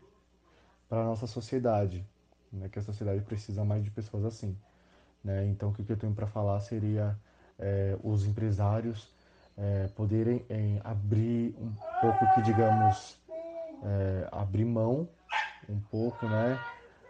para 0.88 1.02
a 1.02 1.06
nossa 1.06 1.28
sociedade, 1.28 2.06
né? 2.52 2.70
Que 2.70 2.80
a 2.80 2.82
sociedade 2.82 3.22
precisa 3.22 3.64
mais 3.66 3.84
de 3.84 3.92
pessoas 3.92 4.26
assim, 4.26 4.58
né? 5.24 5.46
Então 5.48 5.70
o 5.70 5.74
que 5.74 5.90
eu 5.92 5.98
tenho 5.98 6.14
para 6.14 6.28
falar 6.28 6.60
seria 6.62 7.20
é, 7.60 7.98
os 8.04 8.26
empresários 8.26 9.14
é, 9.58 9.88
poderem 9.90 10.46
abrir 10.84 11.56
um 11.58 11.74
pouco 12.00 12.28
que 12.28 12.42
digamos 12.42 13.20
é, 13.86 14.28
abrir 14.32 14.66
mão 14.66 15.08
um 15.70 15.80
pouco, 15.80 16.28
né, 16.28 16.60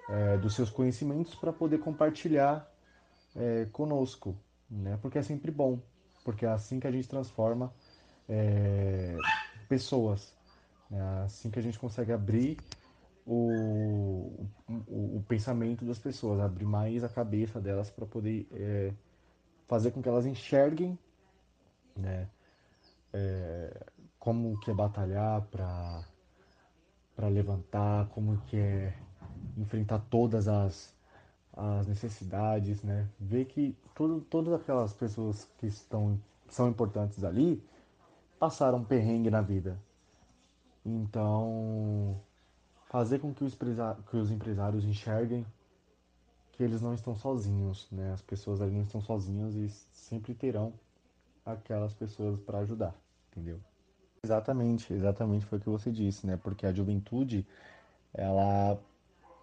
é, 0.09 0.37
dos 0.37 0.53
seus 0.53 0.69
conhecimentos 0.69 1.33
para 1.35 1.51
poder 1.51 1.79
compartilhar 1.79 2.69
é, 3.35 3.65
conosco, 3.71 4.35
né, 4.69 4.97
porque 5.01 5.17
é 5.17 5.21
sempre 5.21 5.51
bom, 5.51 5.79
porque 6.23 6.45
é 6.45 6.49
assim 6.49 6.79
que 6.79 6.87
a 6.87 6.91
gente 6.91 7.07
transforma 7.07 7.73
é, 8.27 9.15
pessoas, 9.67 10.33
né, 10.89 10.99
é 10.99 11.25
assim 11.25 11.49
que 11.49 11.59
a 11.59 11.61
gente 11.61 11.79
consegue 11.79 12.11
abrir 12.11 12.57
o, 13.25 14.47
o, 14.69 15.17
o, 15.17 15.25
pensamento 15.27 15.83
das 15.83 15.97
pessoas, 15.97 16.39
abrir 16.39 16.65
mais 16.65 17.03
a 17.03 17.09
cabeça 17.09 17.59
delas 17.59 17.89
para 17.89 18.05
poder 18.05 18.47
é, 18.51 18.93
fazer 19.67 19.91
com 19.91 20.01
que 20.01 20.07
elas 20.07 20.25
enxerguem, 20.25 20.97
né, 21.95 22.29
é, 23.11 23.85
como 24.19 24.59
que 24.59 24.69
é 24.69 24.73
batalhar 24.73 25.41
para 25.43 26.03
para 27.15 27.27
levantar, 27.27 28.07
como 28.09 28.37
que 28.47 28.57
é 28.57 28.93
enfrentar 29.57 29.99
todas 30.09 30.47
as, 30.47 30.93
as 31.53 31.87
necessidades, 31.87 32.83
né? 32.83 33.07
Ver 33.19 33.45
que 33.45 33.75
tudo, 33.95 34.21
todas 34.21 34.53
aquelas 34.53 34.93
pessoas 34.93 35.47
que 35.57 35.67
estão 35.67 36.19
são 36.49 36.69
importantes 36.69 37.23
ali 37.23 37.63
passaram 38.39 38.83
perrengue 38.83 39.29
na 39.29 39.41
vida. 39.41 39.79
Então, 40.85 42.21
fazer 42.85 43.19
com 43.19 43.33
que 43.33 43.43
os, 43.43 43.57
que 44.09 44.17
os 44.17 44.29
empresários 44.29 44.85
enxerguem 44.85 45.45
que 46.51 46.63
eles 46.63 46.81
não 46.81 46.93
estão 46.93 47.15
sozinhos, 47.15 47.87
né? 47.91 48.13
As 48.13 48.21
pessoas 48.21 48.61
ali 48.61 48.73
não 48.73 48.83
estão 48.83 49.01
sozinhas 49.01 49.55
e 49.55 49.69
sempre 49.91 50.33
terão 50.33 50.73
aquelas 51.45 51.93
pessoas 51.93 52.39
para 52.39 52.59
ajudar, 52.59 52.95
entendeu? 53.31 53.59
Exatamente, 54.25 54.91
exatamente 54.91 55.45
foi 55.45 55.59
o 55.59 55.61
que 55.61 55.69
você 55.69 55.91
disse, 55.91 56.25
né? 56.25 56.35
Porque 56.35 56.65
a 56.65 56.73
juventude, 56.73 57.45
ela, 58.13 58.79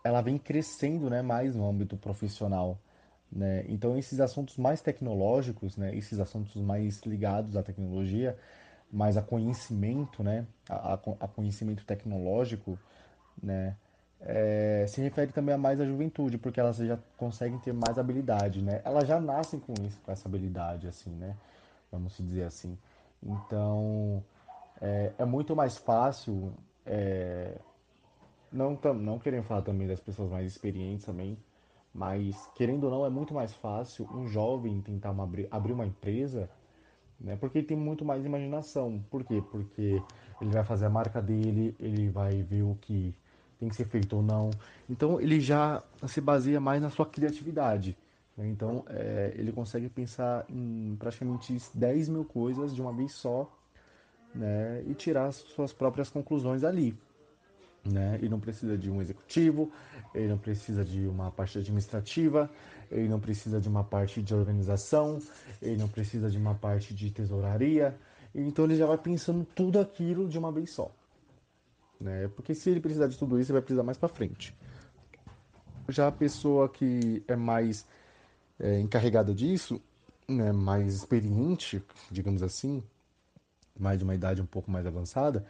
ela 0.04 0.20
vem 0.22 0.38
crescendo, 0.38 1.08
né, 1.10 1.22
mais 1.22 1.54
no 1.54 1.68
âmbito 1.68 1.96
profissional, 1.96 2.78
né? 3.30 3.64
Então 3.68 3.96
esses 3.96 4.20
assuntos 4.20 4.56
mais 4.58 4.80
tecnológicos, 4.82 5.76
né, 5.76 5.94
esses 5.96 6.18
assuntos 6.20 6.56
mais 6.62 7.00
ligados 7.02 7.56
à 7.56 7.62
tecnologia, 7.62 8.36
mais 8.92 9.16
a 9.16 9.22
conhecimento, 9.22 10.22
né, 10.24 10.46
a, 10.68 10.94
a 10.94 11.28
conhecimento 11.28 11.84
tecnológico, 11.86 12.78
né, 13.42 13.76
é, 14.20 14.84
se 14.88 15.00
refere 15.00 15.32
também 15.32 15.54
a 15.54 15.58
mais 15.58 15.80
a 15.80 15.86
juventude, 15.86 16.38
porque 16.38 16.60
elas 16.60 16.76
já 16.78 16.98
conseguem 17.16 17.58
ter 17.60 17.72
mais 17.72 17.98
habilidade, 17.98 18.62
né? 18.62 18.80
Elas 18.84 19.08
já 19.08 19.20
nascem 19.20 19.60
com 19.60 19.74
isso, 19.86 20.00
com 20.02 20.12
essa 20.12 20.28
habilidade, 20.28 20.88
assim, 20.88 21.10
né? 21.10 21.36
Vamos 21.90 22.16
dizer 22.18 22.44
assim. 22.44 22.78
Então, 23.22 24.22
é, 24.82 25.12
é 25.16 25.24
muito 25.24 25.54
mais 25.54 25.78
fácil, 25.78 26.52
é, 26.84 27.56
não, 28.50 28.76
não 28.96 29.18
querendo 29.18 29.44
falar 29.44 29.62
também 29.62 29.86
das 29.86 30.00
pessoas 30.00 30.28
mais 30.28 30.44
experientes 30.50 31.06
também, 31.06 31.38
mas 31.94 32.48
querendo 32.56 32.84
ou 32.84 32.90
não, 32.90 33.06
é 33.06 33.10
muito 33.10 33.32
mais 33.32 33.54
fácil 33.54 34.08
um 34.12 34.26
jovem 34.26 34.80
tentar 34.80 35.12
uma, 35.12 35.28
abrir 35.50 35.72
uma 35.72 35.86
empresa, 35.86 36.50
né? 37.20 37.36
Porque 37.36 37.58
ele 37.58 37.66
tem 37.66 37.76
muito 37.76 38.04
mais 38.04 38.24
imaginação. 38.24 39.04
Por 39.08 39.22
quê? 39.22 39.40
Porque 39.52 40.02
ele 40.40 40.50
vai 40.50 40.64
fazer 40.64 40.86
a 40.86 40.90
marca 40.90 41.22
dele, 41.22 41.76
ele 41.78 42.08
vai 42.08 42.42
ver 42.42 42.62
o 42.62 42.76
que 42.80 43.14
tem 43.60 43.68
que 43.68 43.76
ser 43.76 43.84
feito 43.84 44.16
ou 44.16 44.22
não. 44.22 44.50
Então 44.90 45.20
ele 45.20 45.38
já 45.38 45.80
se 46.08 46.20
baseia 46.20 46.58
mais 46.58 46.82
na 46.82 46.90
sua 46.90 47.06
criatividade. 47.06 47.96
Né? 48.36 48.48
Então 48.48 48.84
é, 48.88 49.32
ele 49.36 49.52
consegue 49.52 49.88
pensar 49.88 50.44
em 50.48 50.96
praticamente 50.98 51.56
10 51.72 52.08
mil 52.08 52.24
coisas 52.24 52.74
de 52.74 52.82
uma 52.82 52.92
vez 52.92 53.12
só 53.12 53.48
né, 54.34 54.82
e 54.86 54.94
tirar 54.94 55.26
as 55.26 55.36
suas 55.36 55.72
próprias 55.72 56.08
conclusões 56.10 56.64
ali. 56.64 56.96
né? 57.84 58.16
Ele 58.18 58.28
não 58.28 58.40
precisa 58.40 58.76
de 58.76 58.90
um 58.90 59.00
executivo, 59.00 59.70
ele 60.14 60.28
não 60.28 60.38
precisa 60.38 60.84
de 60.84 61.06
uma 61.06 61.30
parte 61.30 61.58
administrativa, 61.58 62.50
ele 62.90 63.08
não 63.08 63.18
precisa 63.20 63.60
de 63.60 63.68
uma 63.68 63.84
parte 63.84 64.22
de 64.22 64.34
organização, 64.34 65.18
ele 65.60 65.76
não 65.76 65.88
precisa 65.88 66.30
de 66.30 66.38
uma 66.38 66.54
parte 66.54 66.94
de 66.94 67.10
tesouraria. 67.10 67.96
Então 68.34 68.64
ele 68.64 68.76
já 68.76 68.86
vai 68.86 68.98
pensando 68.98 69.44
tudo 69.54 69.78
aquilo 69.78 70.28
de 70.28 70.38
uma 70.38 70.52
vez 70.52 70.70
só. 70.70 70.90
Né? 72.00 72.28
Porque 72.34 72.54
se 72.54 72.70
ele 72.70 72.80
precisar 72.80 73.06
de 73.06 73.18
tudo 73.18 73.38
isso, 73.38 73.50
ele 73.50 73.58
vai 73.58 73.62
precisar 73.62 73.82
mais 73.82 73.98
para 73.98 74.08
frente. 74.08 74.54
Já 75.88 76.08
a 76.08 76.12
pessoa 76.12 76.68
que 76.68 77.22
é 77.26 77.36
mais 77.36 77.86
é, 78.58 78.80
encarregada 78.80 79.34
disso, 79.34 79.80
né, 80.28 80.52
mais 80.52 80.94
experiente, 80.94 81.82
digamos 82.10 82.42
assim, 82.42 82.82
mais 83.82 83.98
de 83.98 84.04
uma 84.04 84.14
idade 84.14 84.40
um 84.40 84.46
pouco 84.46 84.70
mais 84.70 84.86
avançada, 84.86 85.44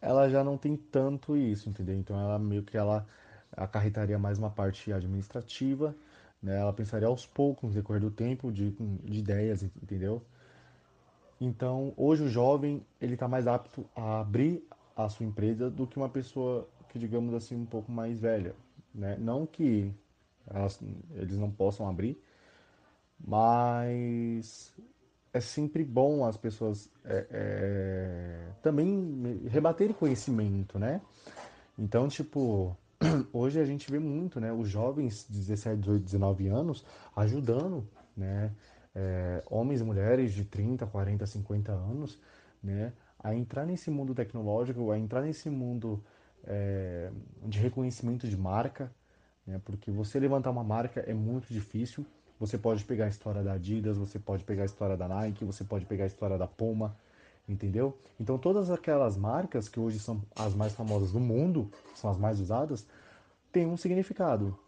ela 0.00 0.28
já 0.28 0.44
não 0.44 0.58
tem 0.58 0.76
tanto 0.76 1.36
isso, 1.36 1.68
entendeu? 1.68 1.96
Então 1.96 2.18
ela 2.18 2.38
meio 2.38 2.62
que 2.62 2.76
ela 2.76 3.06
acarretaria 3.56 4.18
mais 4.18 4.38
uma 4.38 4.50
parte 4.50 4.92
administrativa, 4.92 5.94
né? 6.42 6.58
Ela 6.60 6.72
pensaria 6.72 7.08
aos 7.08 7.26
poucos, 7.26 7.70
no 7.70 7.74
decorrer 7.74 8.00
do 8.02 8.10
tempo, 8.10 8.52
de, 8.52 8.70
de 9.04 9.18
ideias, 9.18 9.62
entendeu? 9.62 10.22
Então, 11.40 11.92
hoje 11.96 12.24
o 12.24 12.28
jovem, 12.28 12.84
ele 13.00 13.14
está 13.14 13.28
mais 13.28 13.46
apto 13.46 13.88
a 13.94 14.20
abrir 14.20 14.66
a 14.96 15.08
sua 15.08 15.26
empresa 15.26 15.70
do 15.70 15.86
que 15.86 15.96
uma 15.96 16.08
pessoa 16.08 16.68
que, 16.88 16.98
digamos 16.98 17.34
assim, 17.34 17.56
um 17.56 17.66
pouco 17.66 17.92
mais 17.92 18.20
velha, 18.20 18.54
né? 18.94 19.16
Não 19.18 19.46
que 19.46 19.92
elas, 20.46 20.80
eles 21.14 21.36
não 21.36 21.50
possam 21.50 21.88
abrir, 21.88 22.18
mas 23.18 24.74
é 25.36 25.40
sempre 25.40 25.84
bom 25.84 26.24
as 26.24 26.36
pessoas 26.36 26.90
é, 27.04 27.26
é, 27.30 28.48
também 28.62 29.46
rebaterem 29.48 29.94
conhecimento, 29.94 30.78
né? 30.78 31.00
Então, 31.78 32.08
tipo, 32.08 32.76
hoje 33.32 33.60
a 33.60 33.64
gente 33.64 33.90
vê 33.90 33.98
muito, 33.98 34.40
né? 34.40 34.52
Os 34.52 34.68
jovens 34.68 35.26
de 35.28 35.38
17, 35.38 35.80
18, 35.80 36.04
19 36.04 36.48
anos 36.48 36.84
ajudando, 37.14 37.86
né? 38.16 38.50
É, 38.94 39.42
homens 39.50 39.82
e 39.82 39.84
mulheres 39.84 40.32
de 40.32 40.44
30, 40.44 40.86
40, 40.86 41.26
50 41.26 41.72
anos, 41.72 42.18
né? 42.62 42.92
A 43.22 43.34
entrar 43.34 43.66
nesse 43.66 43.90
mundo 43.90 44.14
tecnológico, 44.14 44.90
a 44.90 44.98
entrar 44.98 45.20
nesse 45.20 45.50
mundo 45.50 46.02
é, 46.44 47.10
de 47.44 47.58
reconhecimento 47.58 48.26
de 48.26 48.36
marca, 48.38 48.90
né? 49.46 49.60
Porque 49.64 49.90
você 49.90 50.18
levantar 50.18 50.50
uma 50.50 50.64
marca 50.64 51.00
é 51.00 51.12
muito 51.12 51.52
difícil. 51.52 52.06
Você 52.38 52.58
pode 52.58 52.84
pegar 52.84 53.06
a 53.06 53.08
história 53.08 53.42
da 53.42 53.54
Adidas, 53.54 53.96
você 53.96 54.18
pode 54.18 54.44
pegar 54.44 54.62
a 54.62 54.66
história 54.66 54.96
da 54.96 55.08
Nike, 55.08 55.44
você 55.44 55.64
pode 55.64 55.86
pegar 55.86 56.04
a 56.04 56.06
história 56.06 56.36
da 56.36 56.46
Puma, 56.46 56.94
entendeu? 57.48 57.96
Então 58.20 58.36
todas 58.36 58.70
aquelas 58.70 59.16
marcas 59.16 59.68
que 59.68 59.80
hoje 59.80 59.98
são 59.98 60.22
as 60.34 60.54
mais 60.54 60.74
famosas 60.74 61.12
do 61.12 61.20
mundo, 61.20 61.70
são 61.94 62.10
as 62.10 62.18
mais 62.18 62.38
usadas, 62.38 62.86
têm 63.50 63.66
um 63.66 63.76
significado, 63.76 64.58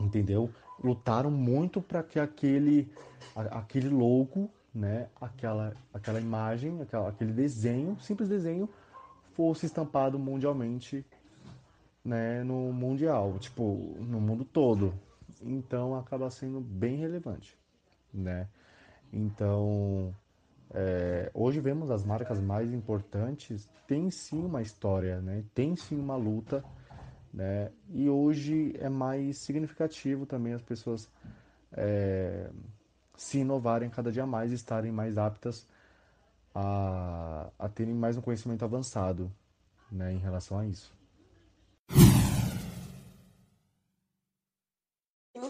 entendeu? 0.00 0.50
Lutaram 0.82 1.30
muito 1.30 1.80
para 1.80 2.02
que 2.02 2.18
aquele 2.18 2.90
aquele 3.34 3.88
logo, 3.88 4.50
né, 4.74 5.08
aquela 5.20 5.74
aquela 5.94 6.20
imagem, 6.20 6.82
aquela, 6.82 7.08
aquele 7.10 7.32
desenho, 7.32 7.96
simples 8.00 8.28
desenho, 8.28 8.68
fosse 9.34 9.66
estampado 9.66 10.18
mundialmente, 10.18 11.06
né, 12.04 12.42
no 12.42 12.72
mundial, 12.72 13.38
tipo, 13.38 13.96
no 14.00 14.20
mundo 14.20 14.44
todo. 14.44 14.92
Então 15.42 15.96
acaba 15.96 16.30
sendo 16.30 16.60
bem 16.60 16.96
relevante, 16.96 17.56
né? 18.12 18.48
Então, 19.12 20.14
é, 20.70 21.30
hoje 21.32 21.60
vemos 21.60 21.90
as 21.90 22.04
marcas 22.04 22.40
mais 22.40 22.72
importantes 22.72 23.68
tem 23.86 24.10
sim 24.10 24.44
uma 24.44 24.60
história, 24.60 25.20
né? 25.20 25.42
Tem 25.54 25.74
sim 25.74 25.98
uma 25.98 26.14
luta, 26.14 26.62
né? 27.32 27.70
E 27.88 28.08
hoje 28.08 28.74
é 28.78 28.88
mais 28.88 29.38
significativo 29.38 30.26
também 30.26 30.52
as 30.52 30.62
pessoas 30.62 31.10
é, 31.72 32.50
se 33.16 33.38
inovarem 33.38 33.88
cada 33.88 34.12
dia 34.12 34.26
mais, 34.26 34.52
estarem 34.52 34.92
mais 34.92 35.16
aptas 35.16 35.66
a, 36.54 37.48
a 37.58 37.68
terem 37.68 37.94
mais 37.94 38.16
um 38.16 38.20
conhecimento 38.20 38.64
avançado, 38.64 39.32
né? 39.90 40.12
Em 40.12 40.18
relação 40.18 40.58
a 40.58 40.66
isso. 40.66 40.96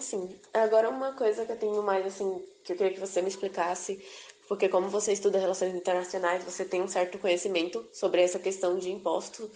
Sim, 0.08 0.40
agora 0.54 0.88
uma 0.88 1.12
coisa 1.12 1.44
que 1.44 1.52
eu 1.52 1.58
tenho 1.58 1.82
mais 1.82 2.06
assim, 2.06 2.42
que 2.64 2.72
eu 2.72 2.76
queria 2.78 2.94
que 2.94 3.00
você 3.00 3.20
me 3.20 3.28
explicasse 3.28 4.02
porque 4.48 4.66
como 4.66 4.88
você 4.88 5.12
estuda 5.12 5.38
relações 5.38 5.74
internacionais, 5.74 6.42
você 6.42 6.64
tem 6.64 6.80
um 6.80 6.88
certo 6.88 7.18
conhecimento 7.18 7.86
sobre 7.92 8.22
essa 8.22 8.38
questão 8.38 8.78
de 8.78 8.90
imposto, 8.90 9.50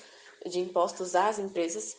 de 0.45 0.59
impostos 0.59 1.15
às 1.15 1.39
empresas, 1.39 1.97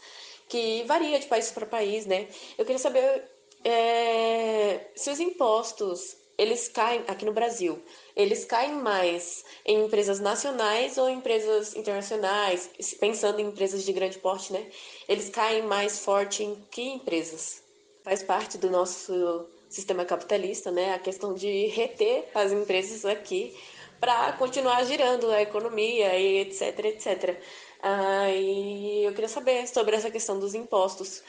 que 0.48 0.84
varia 0.84 1.20
de 1.20 1.26
país 1.26 1.50
para 1.52 1.66
país, 1.66 2.06
né? 2.06 2.28
Eu 2.56 2.64
queria 2.64 2.78
saber 2.78 3.28
é, 3.64 4.92
se 4.96 5.10
os 5.10 5.20
impostos 5.20 6.16
eles 6.38 6.68
caem 6.68 7.04
aqui 7.08 7.26
no 7.26 7.34
Brasil, 7.34 7.84
eles 8.16 8.46
caem 8.46 8.74
mais 8.74 9.44
em 9.66 9.86
empresas 9.86 10.20
nacionais 10.20 10.98
ou 11.00 11.10
em 11.10 11.18
empresas 11.18 11.76
internacionais, 11.76 12.70
pensando 13.00 13.40
em 13.40 13.48
empresas 13.48 13.84
de 13.84 13.92
grande 13.94 14.20
porte, 14.20 14.54
né? 14.54 14.70
Eles 15.10 15.30
caem 15.30 15.64
mais 15.64 15.98
forte 16.00 16.44
em 16.44 16.64
que 16.70 16.84
empresas? 16.84 17.63
Faz 18.04 18.22
parte 18.22 18.58
do 18.58 18.70
nosso 18.70 19.48
sistema 19.70 20.06
capitalista, 20.06 20.72
né? 20.72 20.94
A 20.94 21.00
questão 21.00 21.34
de 21.34 21.68
reter 21.68 22.30
as 22.36 22.52
empresas 22.52 23.06
aqui 23.06 23.56
para 24.00 24.34
continuar 24.34 24.84
girando 24.84 25.32
a 25.32 25.42
economia 25.42 26.18
e 26.18 26.40
etc, 26.42 26.80
etc. 26.86 27.40
Ah, 27.82 28.30
e 28.30 29.06
eu 29.06 29.14
queria 29.14 29.30
saber 29.30 29.66
sobre 29.68 29.96
essa 29.96 30.12
questão 30.12 30.38
dos 30.40 30.54
impostos. 30.54 31.24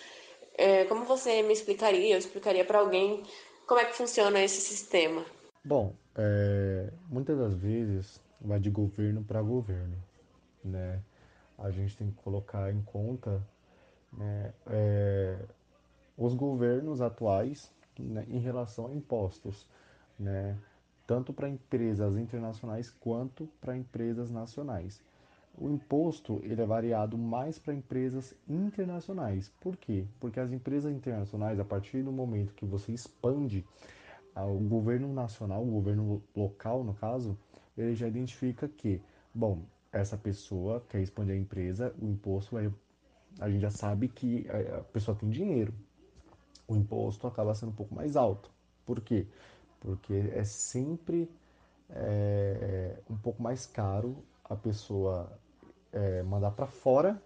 É, 0.59 0.85
como 0.87 1.05
você 1.05 1.43
me 1.43 1.53
explicaria, 1.53 2.15
eu 2.15 2.19
explicaria 2.19 2.65
para 2.65 2.81
alguém 2.81 3.23
como 3.67 3.81
é 3.81 3.85
que 3.85 3.95
funciona 3.95 4.41
esse 4.41 4.61
sistema? 4.61 5.25
Bom, 5.65 5.95
é, 6.17 6.91
muitas 7.09 7.39
das 7.39 7.55
vezes 7.55 8.21
vai 8.41 8.61
de 8.61 8.71
governo 8.71 9.25
para 9.25 9.41
governo, 9.41 9.97
né? 10.63 11.01
A 11.59 11.71
gente 11.71 11.97
tem 11.97 12.11
que 12.11 12.23
colocar 12.23 12.71
em 12.73 12.83
conta 12.83 13.41
né, 14.13 14.53
é, 14.67 15.39
os 16.16 16.35
governos 16.35 17.00
atuais 17.00 17.72
né, 17.98 18.24
em 18.29 18.38
relação 18.38 18.87
a 18.87 18.92
impostos, 18.92 19.68
né, 20.18 20.57
tanto 21.07 21.33
para 21.33 21.48
empresas 21.48 22.16
internacionais 22.16 22.90
quanto 22.90 23.48
para 23.61 23.77
empresas 23.77 24.31
nacionais. 24.31 25.03
O 25.57 25.70
imposto 25.70 26.40
ele 26.42 26.61
é 26.61 26.66
variado 26.66 27.16
mais 27.16 27.59
para 27.59 27.74
empresas 27.74 28.35
internacionais. 28.48 29.53
Por 29.61 29.77
quê? 29.77 30.05
Porque 30.18 30.40
as 30.40 30.50
empresas 30.50 30.92
internacionais, 30.92 31.61
a 31.61 31.64
partir 31.64 32.03
do 32.03 32.11
momento 32.11 32.55
que 32.55 32.64
você 32.64 32.92
expande, 32.92 33.64
o 34.35 34.59
governo 34.68 35.12
nacional, 35.12 35.62
o 35.62 35.70
governo 35.70 36.20
local, 36.35 36.83
no 36.83 36.94
caso, 36.94 37.38
ele 37.79 37.94
já 37.94 38.09
identifica 38.09 38.66
que, 38.68 39.00
bom, 39.33 39.62
essa 39.92 40.16
pessoa 40.16 40.85
quer 40.88 41.00
expandir 41.00 41.37
a 41.37 41.38
empresa, 41.38 41.94
o 42.00 42.07
imposto 42.07 42.59
é, 42.59 42.68
a 43.38 43.48
gente 43.48 43.61
já 43.61 43.70
sabe 43.70 44.09
que 44.09 44.46
a 44.48 44.81
pessoa 44.81 45.16
tem 45.16 45.31
dinheiro, 45.31 45.72
o 46.66 46.77
imposto 46.77 47.27
acaba 47.27 47.55
sendo 47.55 47.70
um 47.70 47.74
pouco 47.74 47.94
mais 47.94 48.16
alto. 48.16 48.50
Por 48.85 49.00
quê? 49.00 49.27
Porque 49.81 50.31
é 50.33 50.44
sempre 50.44 51.31
é, 51.90 52.98
um 53.09 53.16
pouco 53.16 53.42
mais 53.42 53.66
caro 53.66 54.16
a 54.44 54.57
pessoa 54.57 55.31
é, 55.92 56.22
mandar 56.22 56.50
para 56.53 56.66
fora 56.66 57.20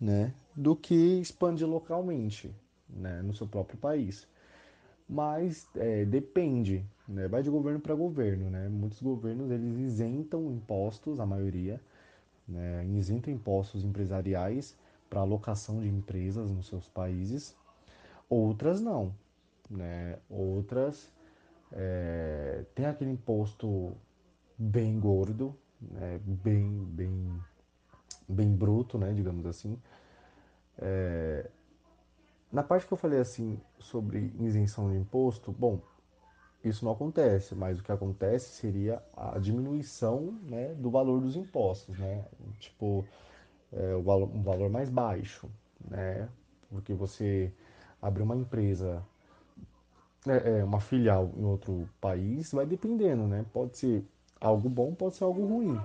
né, 0.00 0.32
do 0.54 0.74
que 0.74 1.20
expandir 1.20 1.66
localmente 1.66 2.54
né, 2.88 3.22
no 3.22 3.34
seu 3.34 3.46
próprio 3.46 3.78
país. 3.78 4.26
Mas 5.08 5.68
é, 5.76 6.04
depende, 6.04 6.84
né, 7.06 7.28
vai 7.28 7.42
de 7.42 7.50
governo 7.50 7.80
para 7.80 7.94
governo. 7.94 8.50
Né? 8.50 8.68
Muitos 8.68 9.00
governos 9.00 9.50
eles 9.50 9.78
isentam 9.78 10.50
impostos, 10.50 11.20
a 11.20 11.26
maioria, 11.26 11.80
né, 12.46 12.84
isentam 12.86 13.32
impostos 13.32 13.84
empresariais 13.84 14.76
para 15.08 15.20
alocação 15.20 15.80
de 15.80 15.88
empresas 15.88 16.50
nos 16.50 16.66
seus 16.66 16.88
países 16.88 17.54
Outras 18.34 18.80
não, 18.80 19.14
né? 19.70 20.18
Outras 20.28 21.08
é, 21.70 22.64
tem 22.74 22.84
aquele 22.84 23.12
imposto 23.12 23.96
bem 24.58 24.98
gordo, 24.98 25.54
né? 25.80 26.18
bem, 26.24 26.84
bem, 26.84 27.40
bem 28.28 28.52
bruto, 28.52 28.98
né? 28.98 29.12
Digamos 29.12 29.46
assim. 29.46 29.80
É, 30.78 31.48
na 32.50 32.64
parte 32.64 32.88
que 32.88 32.92
eu 32.92 32.98
falei 32.98 33.20
assim 33.20 33.60
sobre 33.78 34.34
isenção 34.40 34.90
de 34.90 34.98
imposto, 34.98 35.52
bom, 35.52 35.80
isso 36.64 36.84
não 36.84 36.90
acontece, 36.90 37.54
mas 37.54 37.78
o 37.78 37.84
que 37.84 37.92
acontece 37.92 38.50
seria 38.50 39.00
a 39.16 39.38
diminuição 39.38 40.36
né, 40.42 40.74
do 40.74 40.90
valor 40.90 41.20
dos 41.20 41.36
impostos, 41.36 41.96
né? 41.96 42.24
Tipo, 42.58 43.04
é, 43.72 43.94
o 43.94 44.02
valor, 44.02 44.28
um 44.28 44.42
valor 44.42 44.68
mais 44.70 44.90
baixo, 44.90 45.48
né? 45.88 46.28
Porque 46.68 46.92
você 46.92 47.52
abrir 48.04 48.22
uma 48.22 48.36
empresa, 48.36 49.02
é, 50.28 50.58
é, 50.58 50.64
uma 50.64 50.78
filial 50.78 51.32
em 51.36 51.44
outro 51.44 51.88
país, 52.00 52.52
vai 52.52 52.66
dependendo, 52.66 53.26
né? 53.26 53.46
Pode 53.50 53.78
ser 53.78 54.04
algo 54.38 54.68
bom, 54.68 54.94
pode 54.94 55.16
ser 55.16 55.24
algo 55.24 55.46
ruim. 55.46 55.80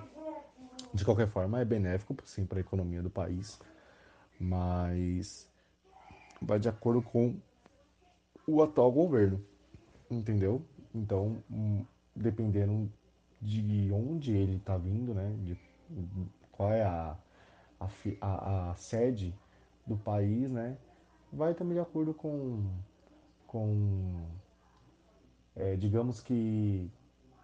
De 0.92 1.02
qualquer 1.02 1.28
forma, 1.28 1.60
é 1.60 1.64
benéfico, 1.64 2.14
sim, 2.26 2.44
para 2.44 2.58
a 2.58 2.60
economia 2.60 3.02
do 3.02 3.08
país, 3.08 3.58
mas 4.38 5.48
vai 6.42 6.58
de 6.58 6.68
acordo 6.68 7.00
com 7.00 7.36
o 8.46 8.62
atual 8.62 8.92
governo, 8.92 9.42
entendeu? 10.10 10.60
Então, 10.94 11.42
hum, 11.50 11.84
dependendo 12.14 12.90
de 13.40 13.90
onde 13.92 14.32
ele 14.32 14.56
está 14.56 14.76
vindo, 14.76 15.14
né, 15.14 15.34
de 15.42 15.56
qual 16.52 16.70
é 16.70 16.82
a, 16.82 17.16
a, 17.78 17.88
a, 18.20 18.70
a, 18.70 18.74
sede 18.74 19.34
do 19.86 19.96
país, 19.96 20.50
né, 20.50 20.76
vai 21.32 21.54
também 21.54 21.74
de 21.74 21.80
acordo 21.80 22.14
com, 22.14 22.64
com 23.46 24.26
é, 25.56 25.76
digamos 25.76 26.20
que 26.20 26.90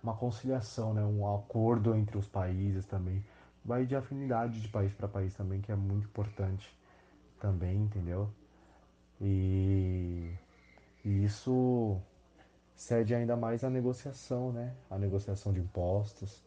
uma 0.03 0.15
conciliação, 0.15 0.95
né, 0.95 1.05
um 1.05 1.35
acordo 1.35 1.95
entre 1.95 2.17
os 2.17 2.27
países 2.29 2.87
também 2.87 3.25
vai 3.65 3.85
de 3.85 3.97
afinidade 3.97 4.61
de 4.61 4.69
país 4.69 4.93
para 4.95 5.09
país 5.09 5.35
também, 5.35 5.61
que 5.61 5.73
é 5.73 5.77
muito 5.77 6.07
importante 6.07 6.73
também, 7.41 7.83
entendeu? 7.83 8.31
E, 9.21 10.33
e 11.05 11.25
isso 11.25 12.01
cede 12.77 13.15
ainda 13.15 13.37
mais 13.37 13.65
a 13.65 13.71
negociação, 13.71 14.53
né? 14.53 14.75
A 14.91 14.99
negociação 14.99 15.53
de 15.53 15.61
impostos 15.61 16.45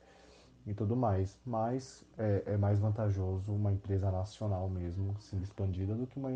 e 0.65 0.73
tudo 0.73 0.95
mais. 0.95 1.38
Mas 1.45 2.06
é, 2.17 2.43
é 2.54 2.58
mais 2.58 2.80
vantajoso 2.80 3.52
uma 3.52 3.73
empresa 3.73 4.12
nacional 4.12 4.69
mesmo, 4.69 5.15
sendo 5.19 5.43
expandida, 5.43 5.95
do 5.95 6.08
que 6.08 6.17
uma, 6.17 6.32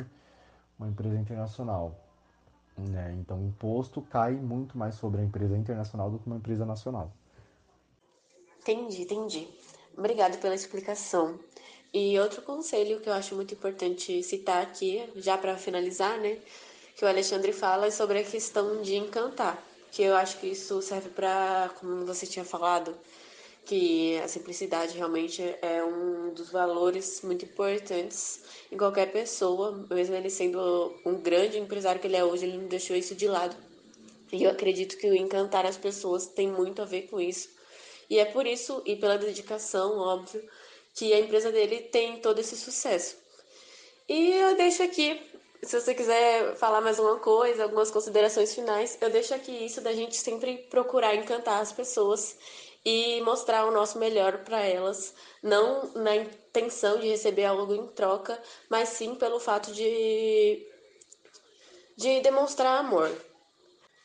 uma 0.77 0.87
empresa 0.87 1.15
internacional. 1.17 1.99
Né? 2.77 3.15
Então, 3.19 3.39
o 3.39 3.47
imposto 3.47 4.01
cai 4.01 4.33
muito 4.33 4.77
mais 4.77 4.95
sobre 4.95 5.21
a 5.21 5.23
empresa 5.23 5.57
internacional 5.57 6.09
do 6.09 6.19
que 6.19 6.27
uma 6.27 6.37
empresa 6.37 6.65
nacional. 6.65 7.11
Entendi, 8.59 9.03
entendi. 9.03 9.47
Obrigado 9.97 10.39
pela 10.39 10.55
explicação. 10.55 11.39
E 11.93 12.17
outro 12.19 12.41
conselho 12.41 12.99
que 12.99 13.07
eu 13.07 13.13
acho 13.13 13.35
muito 13.35 13.53
importante 13.53 14.23
citar 14.23 14.63
aqui, 14.63 15.07
já 15.17 15.37
para 15.37 15.55
finalizar, 15.57 16.17
né, 16.17 16.39
que 16.95 17.05
o 17.05 17.07
Alexandre 17.07 17.53
fala 17.53 17.87
é 17.87 17.91
sobre 17.91 18.19
a 18.19 18.23
questão 18.23 18.81
de 18.81 18.95
encantar, 18.95 19.63
que 19.91 20.01
eu 20.01 20.15
acho 20.15 20.39
que 20.39 20.47
isso 20.47 20.81
serve 20.81 21.09
para, 21.09 21.69
como 21.79 22.03
você 22.05 22.25
tinha 22.25 22.43
falado, 22.43 22.95
que 23.65 24.17
a 24.19 24.27
simplicidade 24.27 24.97
realmente 24.97 25.41
é 25.61 25.83
um 25.83 26.33
dos 26.33 26.49
valores 26.51 27.21
muito 27.21 27.45
importantes 27.45 28.41
em 28.71 28.77
qualquer 28.77 29.11
pessoa, 29.11 29.85
mesmo 29.89 30.15
ele 30.15 30.29
sendo 30.29 30.93
um 31.05 31.15
grande 31.15 31.57
empresário 31.57 32.01
que 32.01 32.07
ele 32.07 32.17
é 32.17 32.25
hoje, 32.25 32.45
ele 32.45 32.57
não 32.57 32.67
deixou 32.67 32.95
isso 32.95 33.15
de 33.15 33.27
lado. 33.27 33.55
E 34.31 34.43
eu 34.43 34.51
acredito 34.51 34.97
que 34.97 35.07
o 35.07 35.15
encantar 35.15 35.65
as 35.65 35.77
pessoas 35.77 36.27
tem 36.27 36.47
muito 36.47 36.81
a 36.81 36.85
ver 36.85 37.03
com 37.03 37.21
isso 37.21 37.49
e 38.09 38.19
é 38.19 38.25
por 38.25 38.45
isso, 38.45 38.81
e 38.85 38.95
pela 38.95 39.17
dedicação, 39.17 39.97
óbvio, 39.97 40.43
que 40.93 41.13
a 41.13 41.19
empresa 41.19 41.51
dele 41.51 41.81
tem 41.81 42.19
todo 42.19 42.39
esse 42.39 42.55
sucesso. 42.55 43.17
E 44.07 44.33
eu 44.33 44.55
deixo 44.55 44.83
aqui, 44.83 45.19
se 45.63 45.79
você 45.79 45.95
quiser 45.95 46.55
falar 46.57 46.81
mais 46.81 46.99
uma 46.99 47.17
coisa, 47.17 47.63
algumas 47.63 47.89
considerações 47.89 48.53
finais, 48.53 48.97
eu 49.01 49.09
deixo 49.09 49.33
aqui 49.33 49.51
isso 49.65 49.81
da 49.81 49.93
gente 49.93 50.15
sempre 50.15 50.57
procurar 50.69 51.15
encantar 51.15 51.61
as 51.61 51.71
pessoas 51.71 52.37
e 52.85 53.21
mostrar 53.21 53.65
o 53.65 53.71
nosso 53.71 53.97
melhor 53.97 54.43
para 54.43 54.61
elas, 54.61 55.13
não 55.41 55.93
na 55.93 56.15
intenção 56.15 56.99
de 56.99 57.07
receber 57.07 57.45
algo 57.45 57.73
em 57.73 57.87
troca, 57.87 58.41
mas 58.69 58.89
sim 58.89 59.15
pelo 59.15 59.39
fato 59.39 59.71
de 59.71 60.67
de 61.95 62.21
demonstrar 62.21 62.79
amor. 62.79 63.11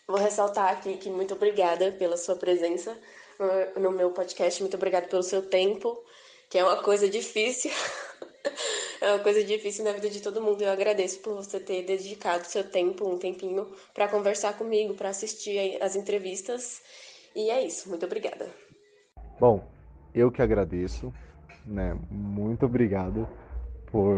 Vou 0.07 0.19
ressaltar 0.19 0.73
aqui 0.73 0.97
que 0.97 1.11
muito 1.11 1.35
obrigada 1.35 1.93
pela 1.93 2.17
sua 2.17 2.37
presença 2.37 2.97
no 3.77 3.91
meu 3.91 4.11
podcast. 4.11 4.61
Muito 4.63 4.77
obrigada 4.77 5.07
pelo 5.07 5.23
seu 5.23 5.43
tempo, 5.43 6.03
que 6.49 6.59
é 6.59 6.65
uma 6.65 6.83
coisa 6.83 7.09
difícil. 7.09 7.71
é 9.01 9.13
uma 9.13 9.19
coisa 9.21 9.45
difícil 9.45 9.85
na 9.85 9.93
vida 9.93 10.09
de 10.09 10.21
todo 10.21 10.41
mundo. 10.41 10.63
Eu 10.63 10.71
agradeço 10.71 11.19
por 11.21 11.35
você 11.35 11.61
ter 11.61 11.83
dedicado 11.83 12.47
seu 12.47 12.65
tempo, 12.65 13.09
um 13.09 13.19
tempinho, 13.19 13.71
para 13.95 14.09
conversar 14.09 14.57
comigo, 14.57 14.95
para 14.95 15.11
assistir 15.11 15.83
as 15.83 15.97
entrevistas. 15.97 16.81
E 17.35 17.51
é 17.51 17.65
isso. 17.65 17.89
Muito 17.89 18.07
obrigada. 18.07 18.68
Bom, 19.41 19.65
eu 20.13 20.33
que 20.33 20.43
agradeço, 20.43 21.15
né? 21.65 21.97
Muito 22.11 22.67
obrigado 22.67 23.29
por 23.87 24.17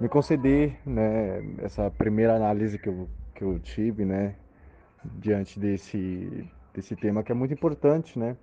me 0.00 0.08
conceder, 0.08 0.80
né, 0.84 1.40
essa 1.58 1.88
primeira 1.92 2.34
análise 2.34 2.76
que 2.76 2.88
eu, 2.88 3.08
que 3.34 3.44
eu 3.44 3.60
tive, 3.60 4.04
né, 4.04 4.34
diante 5.04 5.60
desse 5.60 6.44
desse 6.74 6.96
tema 6.96 7.22
que 7.22 7.30
é 7.30 7.34
muito 7.34 7.54
importante, 7.54 8.18
né? 8.18 8.36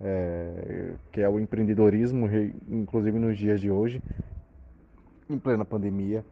É, 0.00 0.94
que 1.12 1.20
é 1.20 1.28
o 1.28 1.38
empreendedorismo, 1.38 2.26
inclusive 2.68 3.18
nos 3.18 3.36
dias 3.36 3.60
de 3.60 3.70
hoje, 3.70 4.02
em 5.28 5.38
plena 5.38 5.64
pandemia, 5.64 6.24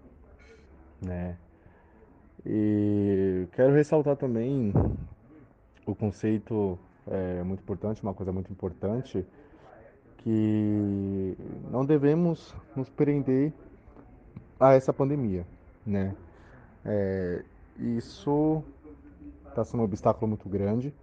né? 1.02 1.36
E 2.46 3.46
quero 3.52 3.74
ressaltar 3.74 4.16
também 4.16 4.72
o 5.84 5.94
conceito 5.94 6.78
é, 7.10 7.42
muito 7.42 7.60
importante, 7.60 8.02
uma 8.02 8.14
coisa 8.14 8.32
muito 8.32 8.52
importante, 8.52 9.26
que 10.18 11.36
não 11.70 11.84
devemos 11.84 12.54
nos 12.74 12.88
prender 12.88 13.52
a 14.58 14.74
essa 14.74 14.92
pandemia, 14.92 15.46
né? 15.86 16.14
É, 16.84 17.44
isso 17.78 18.62
está 19.48 19.64
sendo 19.64 19.80
um 19.80 19.84
obstáculo 19.84 20.28
muito 20.28 20.48
grande 20.48 20.94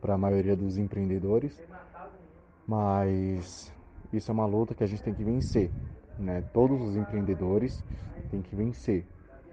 para 0.00 0.14
a 0.14 0.18
maioria 0.18 0.56
dos 0.56 0.78
empreendedores, 0.78 1.60
mas 2.66 3.72
isso 4.12 4.30
é 4.30 4.34
uma 4.34 4.46
luta 4.46 4.74
que 4.74 4.82
a 4.82 4.86
gente 4.86 5.02
tem 5.02 5.14
que 5.14 5.24
vencer, 5.24 5.70
né? 6.18 6.42
Todos 6.52 6.80
os 6.80 6.96
empreendedores 6.96 7.84
têm 8.30 8.42
que 8.42 8.56
vencer, 8.56 9.06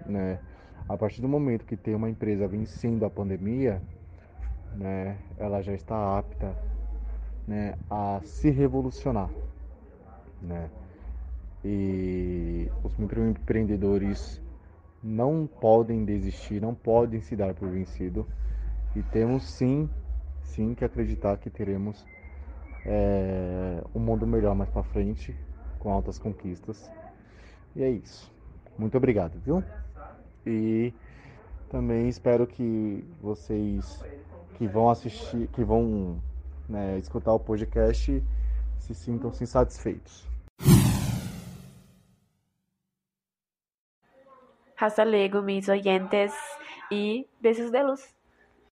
né? 0.06 0.40
A 0.88 0.96
partir 0.96 1.20
do 1.20 1.28
momento 1.28 1.64
que 1.64 1.76
tem 1.76 1.94
uma 1.94 2.10
empresa 2.10 2.46
vencendo 2.46 3.04
a 3.04 3.10
pandemia, 3.10 3.80
né, 4.74 5.18
ela 5.38 5.62
já 5.62 5.72
está 5.72 6.18
apta, 6.18 6.56
né, 7.46 7.74
a 7.90 8.20
se 8.24 8.50
revolucionar, 8.50 9.30
né? 10.40 10.70
E 11.64 12.70
os 12.82 12.96
microempreendedores 12.96 14.40
não 15.02 15.46
podem 15.46 16.04
desistir, 16.04 16.60
não 16.60 16.74
podem 16.74 17.20
se 17.20 17.34
dar 17.34 17.54
por 17.54 17.68
vencido. 17.68 18.26
E 18.94 19.02
temos 19.02 19.44
sim, 19.44 19.88
sim 20.42 20.74
que 20.74 20.84
acreditar 20.84 21.38
que 21.38 21.48
teremos 21.48 22.04
é, 22.84 23.82
um 23.94 23.98
mundo 23.98 24.26
melhor 24.26 24.54
mais 24.54 24.70
para 24.70 24.82
frente, 24.82 25.34
com 25.78 25.90
altas 25.90 26.18
conquistas. 26.18 26.90
E 27.74 27.82
é 27.82 27.90
isso. 27.90 28.30
Muito 28.78 28.96
obrigado, 28.96 29.38
viu? 29.40 29.62
E 30.46 30.92
também 31.70 32.08
espero 32.08 32.46
que 32.46 33.04
vocês 33.22 34.02
que 34.54 34.66
vão 34.66 34.90
assistir, 34.90 35.48
que 35.48 35.62
vão 35.64 36.20
né, 36.68 36.98
escutar 36.98 37.32
o 37.32 37.38
podcast, 37.38 38.22
se 38.78 38.94
sintam 38.94 39.30
-se 39.30 39.46
satisfeitos. 39.46 40.24
Hasta 44.76 45.04
luego, 45.04 45.40
mis 45.40 45.68
oyentes, 45.68 46.32
y 46.90 47.26
besos 47.40 47.72
de 47.72 47.82
luz. 47.82 48.13